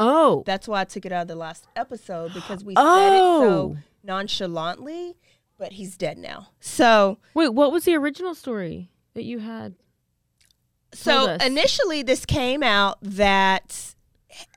Oh. 0.00 0.42
That's 0.46 0.66
why 0.66 0.80
I 0.80 0.84
took 0.84 1.04
it 1.06 1.12
out 1.12 1.22
of 1.22 1.28
the 1.28 1.36
last 1.36 1.66
episode 1.76 2.32
because 2.34 2.64
we 2.64 2.74
said 2.74 2.82
it 2.82 3.18
so 3.18 3.42
Oh. 3.44 3.76
nonchalantly, 4.02 5.16
but 5.58 5.72
he's 5.72 5.96
dead 5.96 6.18
now. 6.18 6.48
So, 6.60 7.18
Wait, 7.34 7.50
what 7.50 7.70
was 7.72 7.84
the 7.84 7.94
original 7.96 8.34
story 8.34 8.90
that 9.14 9.24
you 9.24 9.40
had? 9.40 9.74
so 10.92 11.36
initially 11.40 12.02
this 12.02 12.26
came 12.26 12.62
out 12.64 12.98
that 13.00 13.94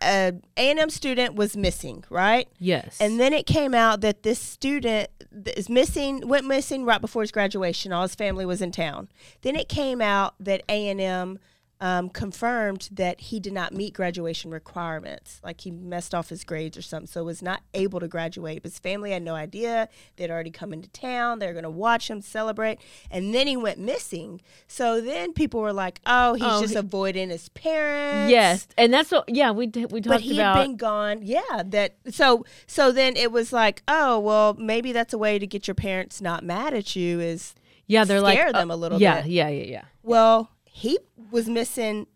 uh, 0.02 0.32
a 0.58 0.72
A&M 0.72 0.90
student 0.90 1.36
was 1.36 1.56
missing, 1.58 2.04
right? 2.10 2.48
Yes. 2.60 2.98
And 3.00 3.20
then 3.20 3.34
it 3.34 3.46
came 3.46 3.74
out 3.76 4.02
that 4.02 4.24
this 4.24 4.40
student 4.40 5.10
is 5.56 5.68
missing, 5.70 6.28
went 6.28 6.46
missing 6.48 6.86
right 6.86 7.02
before 7.02 7.22
his 7.24 7.32
graduation. 7.32 7.92
All 7.92 8.04
his 8.04 8.16
family 8.16 8.46
was 8.46 8.62
in 8.62 8.72
town. 8.72 9.10
Then 9.42 9.56
it 9.56 9.68
came 9.70 10.00
out 10.02 10.36
that 10.40 10.64
A 10.70 10.88
and 10.90 11.02
M 11.02 11.40
um, 11.84 12.08
confirmed 12.08 12.88
that 12.94 13.20
he 13.20 13.42
did 13.42 13.52
not 13.52 13.74
meet 13.74 13.94
graduation 13.94 14.52
requirements, 14.52 15.42
like 15.44 15.60
he 15.60 15.70
messed 15.70 16.16
off 16.16 16.30
his 16.30 16.46
grades 16.46 16.78
or 16.78 16.82
something, 16.82 17.08
so 17.08 17.26
was 17.26 17.42
not 17.42 17.62
able 17.74 18.00
to 18.00 18.08
graduate. 18.08 18.64
But 18.64 18.72
his 18.72 18.80
family 18.80 19.12
had 19.12 19.22
no 19.22 19.36
idea. 19.36 19.90
They'd 20.16 20.32
already 20.32 20.50
come 20.50 20.72
into 20.72 20.88
town. 20.88 21.40
They 21.40 21.48
were 21.48 21.52
going 21.52 21.64
to 21.64 21.70
watch 21.70 22.10
him 22.10 22.22
celebrate, 22.22 22.80
and 23.12 23.36
then 23.36 23.48
he 23.48 23.58
went 23.58 23.80
missing. 23.80 24.40
So 24.66 25.02
then 25.02 25.34
people 25.34 25.60
were 25.60 25.74
like, 25.74 26.00
"Oh, 26.06 26.36
he's 26.36 26.44
Oh, 26.46 26.62
just 26.62 26.72
he- 26.72 26.80
avoiding 26.80 27.30
his 27.30 27.50
parents." 27.50 28.32
yes, 28.32 28.66
and 28.78 28.94
that's 28.94 29.12
what. 29.12 29.28
Yeah, 29.28 29.52
we 29.52 29.66
we 29.66 29.72
talked 29.72 29.92
about. 29.92 30.04
but 30.06 30.22
he 30.22 30.40
about. 30.40 30.56
had 30.56 30.64
been 30.64 30.78
gone. 30.78 31.20
Yeah, 31.22 31.64
that 31.66 31.98
so 32.10 32.46
so 32.66 32.94
then 32.94 33.18
it 33.18 33.30
was 33.34 33.52
like, 33.52 33.84
oh 33.90 34.20
well, 34.20 34.54
maybe 34.54 34.94
that's 34.94 35.12
a 35.14 35.18
way 35.18 35.38
to 35.38 35.46
get 35.46 35.68
your 35.68 35.76
parents 35.76 36.22
not 36.22 36.46
mad 36.46 36.74
at 36.74 36.96
you. 36.96 37.20
Is 37.20 37.56
yeah, 37.88 38.06
they're 38.06 38.22
like 38.22 38.38
scare 38.38 38.48
uh, 38.50 38.54
them 38.54 38.72
a 38.72 38.76
little 38.78 39.02
yeah, 39.02 39.24
bit. 39.24 39.32
Yeah, 39.32 39.50
yeah, 39.50 39.64
yeah. 39.66 39.84
well, 40.02 40.50
he 40.76 40.98
was 41.30 41.48
missing 41.48 42.08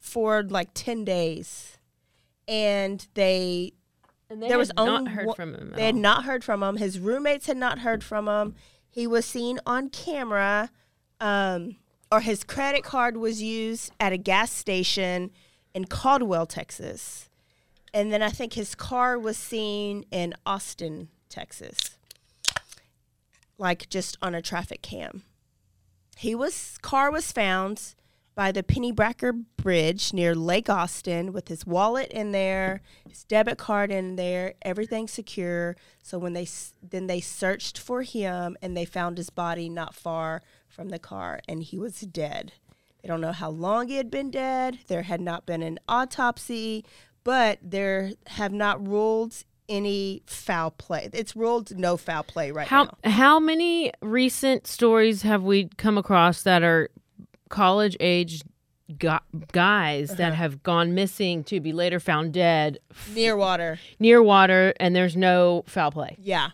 for 0.00 0.42
like 0.42 0.70
ten 0.74 1.04
days, 1.04 1.78
and 2.48 3.06
they 3.14 3.72
And 4.28 4.42
they 4.42 4.48
there 4.48 4.58
was 4.58 4.68
had 4.70 4.76
not 4.78 4.88
only 5.00 5.12
heard 5.12 5.26
one- 5.28 5.36
from 5.36 5.54
him. 5.54 5.72
They 5.76 5.86
had 5.86 5.94
not 5.94 6.24
heard 6.24 6.42
from 6.42 6.62
him. 6.62 6.76
His 6.76 6.98
roommates 6.98 7.46
had 7.46 7.56
not 7.56 7.78
heard 7.78 8.02
from 8.02 8.26
him. 8.26 8.56
He 8.90 9.06
was 9.06 9.24
seen 9.24 9.60
on 9.64 9.90
camera, 9.90 10.70
um, 11.20 11.76
or 12.10 12.20
his 12.20 12.42
credit 12.42 12.82
card 12.82 13.16
was 13.16 13.40
used 13.40 13.92
at 14.00 14.12
a 14.12 14.16
gas 14.18 14.50
station 14.52 15.30
in 15.72 15.84
Caldwell, 15.86 16.46
Texas. 16.46 17.28
And 17.92 18.12
then 18.12 18.22
I 18.22 18.30
think 18.30 18.54
his 18.54 18.74
car 18.74 19.16
was 19.16 19.36
seen 19.36 20.04
in 20.10 20.34
Austin, 20.44 21.10
Texas, 21.28 21.96
like 23.56 23.88
just 23.88 24.18
on 24.20 24.34
a 24.34 24.42
traffic 24.42 24.82
cam. 24.82 25.22
He 26.16 26.34
was 26.34 26.78
car 26.82 27.10
was 27.10 27.32
found 27.32 27.94
by 28.34 28.50
the 28.50 28.62
Pennybacker 28.62 29.44
Bridge 29.56 30.12
near 30.12 30.34
Lake 30.34 30.68
Austin 30.68 31.32
with 31.32 31.48
his 31.48 31.64
wallet 31.66 32.10
in 32.10 32.32
there, 32.32 32.82
his 33.08 33.24
debit 33.24 33.58
card 33.58 33.92
in 33.92 34.16
there, 34.16 34.54
everything 34.62 35.06
secure. 35.06 35.76
So 36.02 36.18
when 36.18 36.32
they 36.32 36.48
then 36.82 37.06
they 37.06 37.20
searched 37.20 37.78
for 37.78 38.02
him 38.02 38.56
and 38.60 38.76
they 38.76 38.84
found 38.84 39.18
his 39.18 39.30
body 39.30 39.68
not 39.68 39.94
far 39.94 40.42
from 40.68 40.88
the 40.88 40.98
car 40.98 41.40
and 41.48 41.62
he 41.62 41.78
was 41.78 42.00
dead. 42.00 42.52
They 43.02 43.08
don't 43.08 43.20
know 43.20 43.32
how 43.32 43.50
long 43.50 43.88
he 43.88 43.96
had 43.96 44.10
been 44.10 44.30
dead. 44.30 44.78
There 44.88 45.02
had 45.02 45.20
not 45.20 45.46
been 45.46 45.62
an 45.62 45.78
autopsy, 45.88 46.84
but 47.22 47.58
there 47.62 48.12
have 48.28 48.52
not 48.52 48.86
ruled 48.86 49.44
any 49.68 50.22
foul 50.26 50.70
play. 50.70 51.08
It's 51.12 51.34
ruled 51.36 51.76
no 51.76 51.96
foul 51.96 52.22
play 52.22 52.50
right 52.50 52.66
How 52.68 52.84
now. 53.04 53.10
how 53.10 53.40
many 53.40 53.92
recent 54.02 54.66
stories 54.66 55.22
have 55.22 55.42
we 55.42 55.68
come 55.76 55.96
across 55.98 56.42
that 56.42 56.62
are 56.62 56.90
college 57.48 57.96
age 58.00 58.42
gu- 58.98 59.18
guys 59.52 60.10
Uh-huh. 60.10 60.18
that 60.18 60.34
have 60.34 60.62
gone 60.62 60.94
missing 60.94 61.44
to 61.44 61.60
be 61.60 61.72
later 61.72 62.00
found 62.00 62.32
dead 62.34 62.78
Near 63.14 63.36
water. 63.36 63.78
near 63.98 64.22
water 64.22 64.74
and 64.78 64.94
there's 64.94 65.16
no 65.16 65.64
foul 65.66 65.90
play? 65.92 66.16
Yeah. 66.20 66.50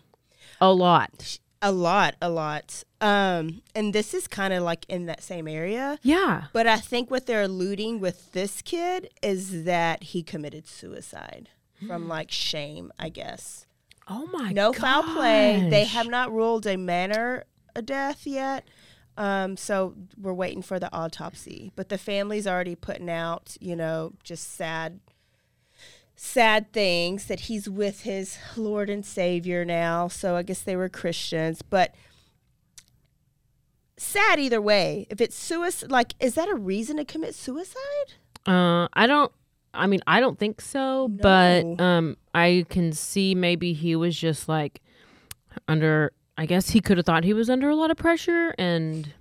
A 0.60 0.72
lot. 0.72 1.38
A 1.62 1.72
lot, 1.72 2.14
a 2.22 2.30
lot. 2.30 2.84
Um, 3.02 3.62
and 3.74 3.92
this 3.92 4.14
is 4.14 4.26
kind 4.28 4.52
of 4.54 4.62
like 4.62 4.86
in 4.88 5.06
that 5.06 5.22
same 5.22 5.46
area. 5.48 5.98
Yeah. 6.02 6.44
But 6.52 6.66
I 6.66 6.76
think 6.78 7.10
what 7.10 7.26
they're 7.26 7.42
alluding 7.42 8.00
with 8.00 8.32
this 8.32 8.62
kid 8.62 9.10
is 9.22 9.64
that 9.64 10.02
he 10.04 10.22
committed 10.22 10.66
suicide 10.66 11.48
from 11.86 12.08
like 12.08 12.30
shame, 12.30 12.92
I 12.98 13.08
guess. 13.08 13.66
Oh 14.08 14.26
my 14.32 14.52
No 14.52 14.72
foul 14.72 15.02
play. 15.02 15.68
They 15.70 15.84
have 15.84 16.08
not 16.08 16.32
ruled 16.32 16.66
a 16.66 16.76
manner 16.76 17.44
of 17.74 17.86
death 17.86 18.26
yet. 18.26 18.66
Um, 19.16 19.56
so 19.56 19.94
we're 20.20 20.32
waiting 20.32 20.62
for 20.62 20.78
the 20.78 20.92
autopsy. 20.94 21.72
But 21.76 21.88
the 21.88 21.98
family's 21.98 22.46
already 22.46 22.74
putting 22.74 23.10
out, 23.10 23.56
you 23.60 23.76
know, 23.76 24.14
just 24.24 24.54
sad 24.54 25.00
sad 26.16 26.70
things 26.74 27.26
that 27.26 27.40
he's 27.40 27.66
with 27.66 28.02
his 28.02 28.36
Lord 28.54 28.90
and 28.90 29.06
Savior 29.06 29.64
now. 29.64 30.06
So 30.08 30.36
I 30.36 30.42
guess 30.42 30.60
they 30.60 30.76
were 30.76 30.90
Christians. 30.90 31.62
But 31.62 31.94
sad 33.96 34.38
either 34.38 34.60
way. 34.60 35.06
If 35.08 35.20
it's 35.20 35.36
suicide, 35.36 35.90
like, 35.90 36.14
is 36.20 36.34
that 36.34 36.48
a 36.48 36.54
reason 36.54 36.96
to 36.96 37.04
commit 37.04 37.34
suicide? 37.34 38.14
Uh, 38.46 38.88
I 38.92 39.06
don't. 39.06 39.32
I 39.72 39.86
mean, 39.86 40.00
I 40.06 40.20
don't 40.20 40.38
think 40.38 40.60
so, 40.60 41.08
but 41.08 41.80
um, 41.80 42.16
I 42.34 42.66
can 42.68 42.92
see 42.92 43.34
maybe 43.34 43.72
he 43.72 43.94
was 43.96 44.16
just 44.18 44.48
like 44.48 44.80
under. 45.68 46.12
I 46.36 46.46
guess 46.46 46.70
he 46.70 46.80
could 46.80 46.96
have 46.96 47.04
thought 47.06 47.24
he 47.24 47.34
was 47.34 47.50
under 47.50 47.68
a 47.68 47.74
lot 47.76 47.90
of 47.90 47.96
pressure, 47.98 48.54
and 48.58 49.12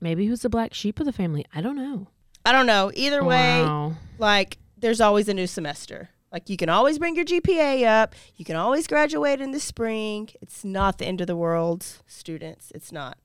maybe 0.00 0.24
he 0.24 0.30
was 0.30 0.42
the 0.42 0.48
black 0.48 0.74
sheep 0.74 0.98
of 1.00 1.06
the 1.06 1.12
family. 1.12 1.46
I 1.54 1.60
don't 1.60 1.76
know. 1.76 2.08
I 2.44 2.52
don't 2.52 2.66
know. 2.66 2.90
Either 2.94 3.22
way, 3.24 3.62
Wow. 3.62 3.94
like 4.18 4.58
there's 4.76 5.00
always 5.00 5.28
a 5.28 5.34
new 5.34 5.46
semester. 5.46 6.10
Like 6.32 6.50
you 6.50 6.56
can 6.56 6.68
always 6.68 6.98
bring 6.98 7.14
your 7.16 7.24
GPA 7.24 7.86
up. 7.86 8.14
You 8.36 8.44
can 8.44 8.56
always 8.56 8.86
graduate 8.86 9.40
in 9.40 9.52
the 9.52 9.60
spring. 9.60 10.28
It's 10.42 10.64
not 10.64 10.98
the 10.98 11.06
end 11.06 11.20
of 11.20 11.26
the 11.28 11.36
world, 11.36 11.86
students. 12.06 12.72
It's 12.74 12.92
not. 12.92 13.16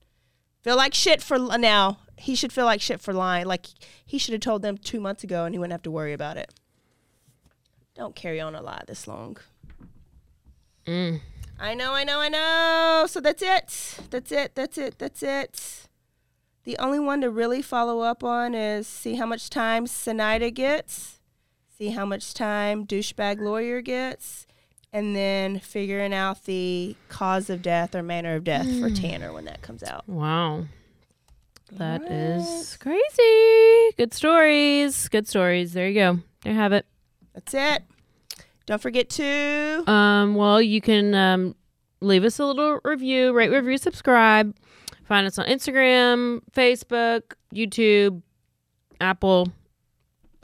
Feel 0.62 0.76
like 0.76 0.94
shit 0.94 1.22
for 1.22 1.38
now. 1.58 1.98
He 2.16 2.34
should 2.34 2.52
feel 2.52 2.64
like 2.64 2.80
shit 2.80 3.00
for 3.00 3.12
lying. 3.12 3.46
Like 3.46 3.66
he 4.04 4.18
should 4.18 4.32
have 4.32 4.40
told 4.40 4.62
them 4.62 4.78
two 4.78 5.00
months 5.00 5.24
ago, 5.24 5.44
and 5.44 5.54
he 5.54 5.58
wouldn't 5.58 5.72
have 5.72 5.82
to 5.82 5.90
worry 5.90 6.12
about 6.12 6.36
it. 6.36 6.52
Don't 7.94 8.14
carry 8.14 8.40
on 8.40 8.54
a 8.54 8.62
lie 8.62 8.82
this 8.86 9.06
long. 9.06 9.36
Mm. 10.86 11.20
I 11.58 11.74
know, 11.74 11.92
I 11.92 12.04
know, 12.04 12.20
I 12.20 12.28
know. 12.28 13.06
So 13.08 13.20
that's 13.20 13.42
it. 13.42 13.98
That's 14.10 14.32
it. 14.32 14.54
That's 14.54 14.78
it. 14.78 14.98
That's 14.98 15.22
it. 15.22 15.88
The 16.64 16.78
only 16.78 17.00
one 17.00 17.20
to 17.22 17.30
really 17.30 17.60
follow 17.60 18.00
up 18.00 18.22
on 18.22 18.54
is 18.54 18.86
see 18.86 19.16
how 19.16 19.26
much 19.26 19.50
time 19.50 19.86
Sinida 19.86 20.54
gets, 20.54 21.20
see 21.76 21.88
how 21.88 22.06
much 22.06 22.34
time 22.34 22.86
douchebag 22.86 23.40
lawyer 23.40 23.80
gets, 23.80 24.46
and 24.92 25.16
then 25.16 25.58
figuring 25.58 26.12
out 26.12 26.44
the 26.44 26.94
cause 27.08 27.48
of 27.50 27.62
death 27.62 27.94
or 27.94 28.02
manner 28.02 28.34
of 28.36 28.44
death 28.44 28.66
for 28.80 28.90
Tanner 28.90 29.32
when 29.32 29.44
that 29.46 29.62
comes 29.62 29.82
out. 29.82 30.06
Wow. 30.08 30.64
That 31.72 32.02
is 32.02 32.76
crazy. 32.76 33.94
Good 33.96 34.12
stories. 34.12 35.08
Good 35.08 35.26
stories. 35.26 35.72
There 35.72 35.88
you 35.88 35.94
go. 35.94 36.18
There 36.42 36.52
you 36.52 36.58
have 36.58 36.72
it. 36.72 36.84
That's 37.32 37.54
it. 37.54 37.82
Don't 38.66 38.80
forget 38.80 39.08
to 39.10 39.82
Um, 39.86 40.34
well, 40.34 40.60
you 40.60 40.80
can 40.80 41.14
um, 41.14 41.54
leave 42.00 42.24
us 42.24 42.38
a 42.38 42.44
little 42.44 42.78
review, 42.84 43.32
rate, 43.32 43.50
review, 43.50 43.78
subscribe. 43.78 44.54
Find 45.04 45.26
us 45.26 45.38
on 45.38 45.46
Instagram, 45.46 46.42
Facebook, 46.54 47.22
YouTube, 47.54 48.22
Apple, 49.00 49.50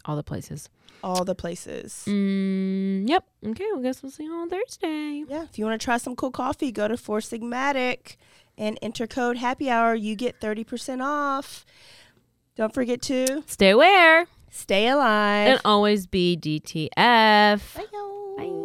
all 0.08 0.16
the 0.16 0.24
places. 0.24 0.68
all 1.04 1.24
the 1.24 1.34
places. 1.36 2.04
Mm, 2.08 3.08
yep. 3.08 3.24
Okay. 3.46 3.66
Well, 3.72 3.80
guess 3.82 4.02
we'll 4.02 4.10
see 4.10 4.24
you 4.24 4.32
on 4.34 4.48
Thursday. 4.50 5.22
Yeah, 5.28 5.44
if 5.44 5.56
you 5.58 5.64
want 5.64 5.80
to 5.80 5.84
try 5.84 5.98
some 5.98 6.16
cool 6.16 6.32
coffee, 6.32 6.72
go 6.72 6.88
to 6.88 6.96
Four 6.96 7.20
Sigmatic 7.20 8.16
and 8.56 8.76
enter 8.82 9.06
code 9.06 9.36
Happy 9.36 9.70
Hour. 9.70 9.94
You 9.94 10.16
get 10.16 10.40
thirty 10.40 10.64
percent 10.64 11.00
off. 11.02 11.64
Don't 12.56 12.74
forget 12.74 13.00
to 13.02 13.44
Stay 13.46 13.70
aware 13.70 14.26
stay 14.50 14.88
alive. 14.88 15.48
and 15.48 15.60
always 15.64 16.06
be 16.08 16.36
DTF. 16.36 16.90
Bye, 16.96 17.84
y'all. 17.92 18.36
Bye. 18.36 18.64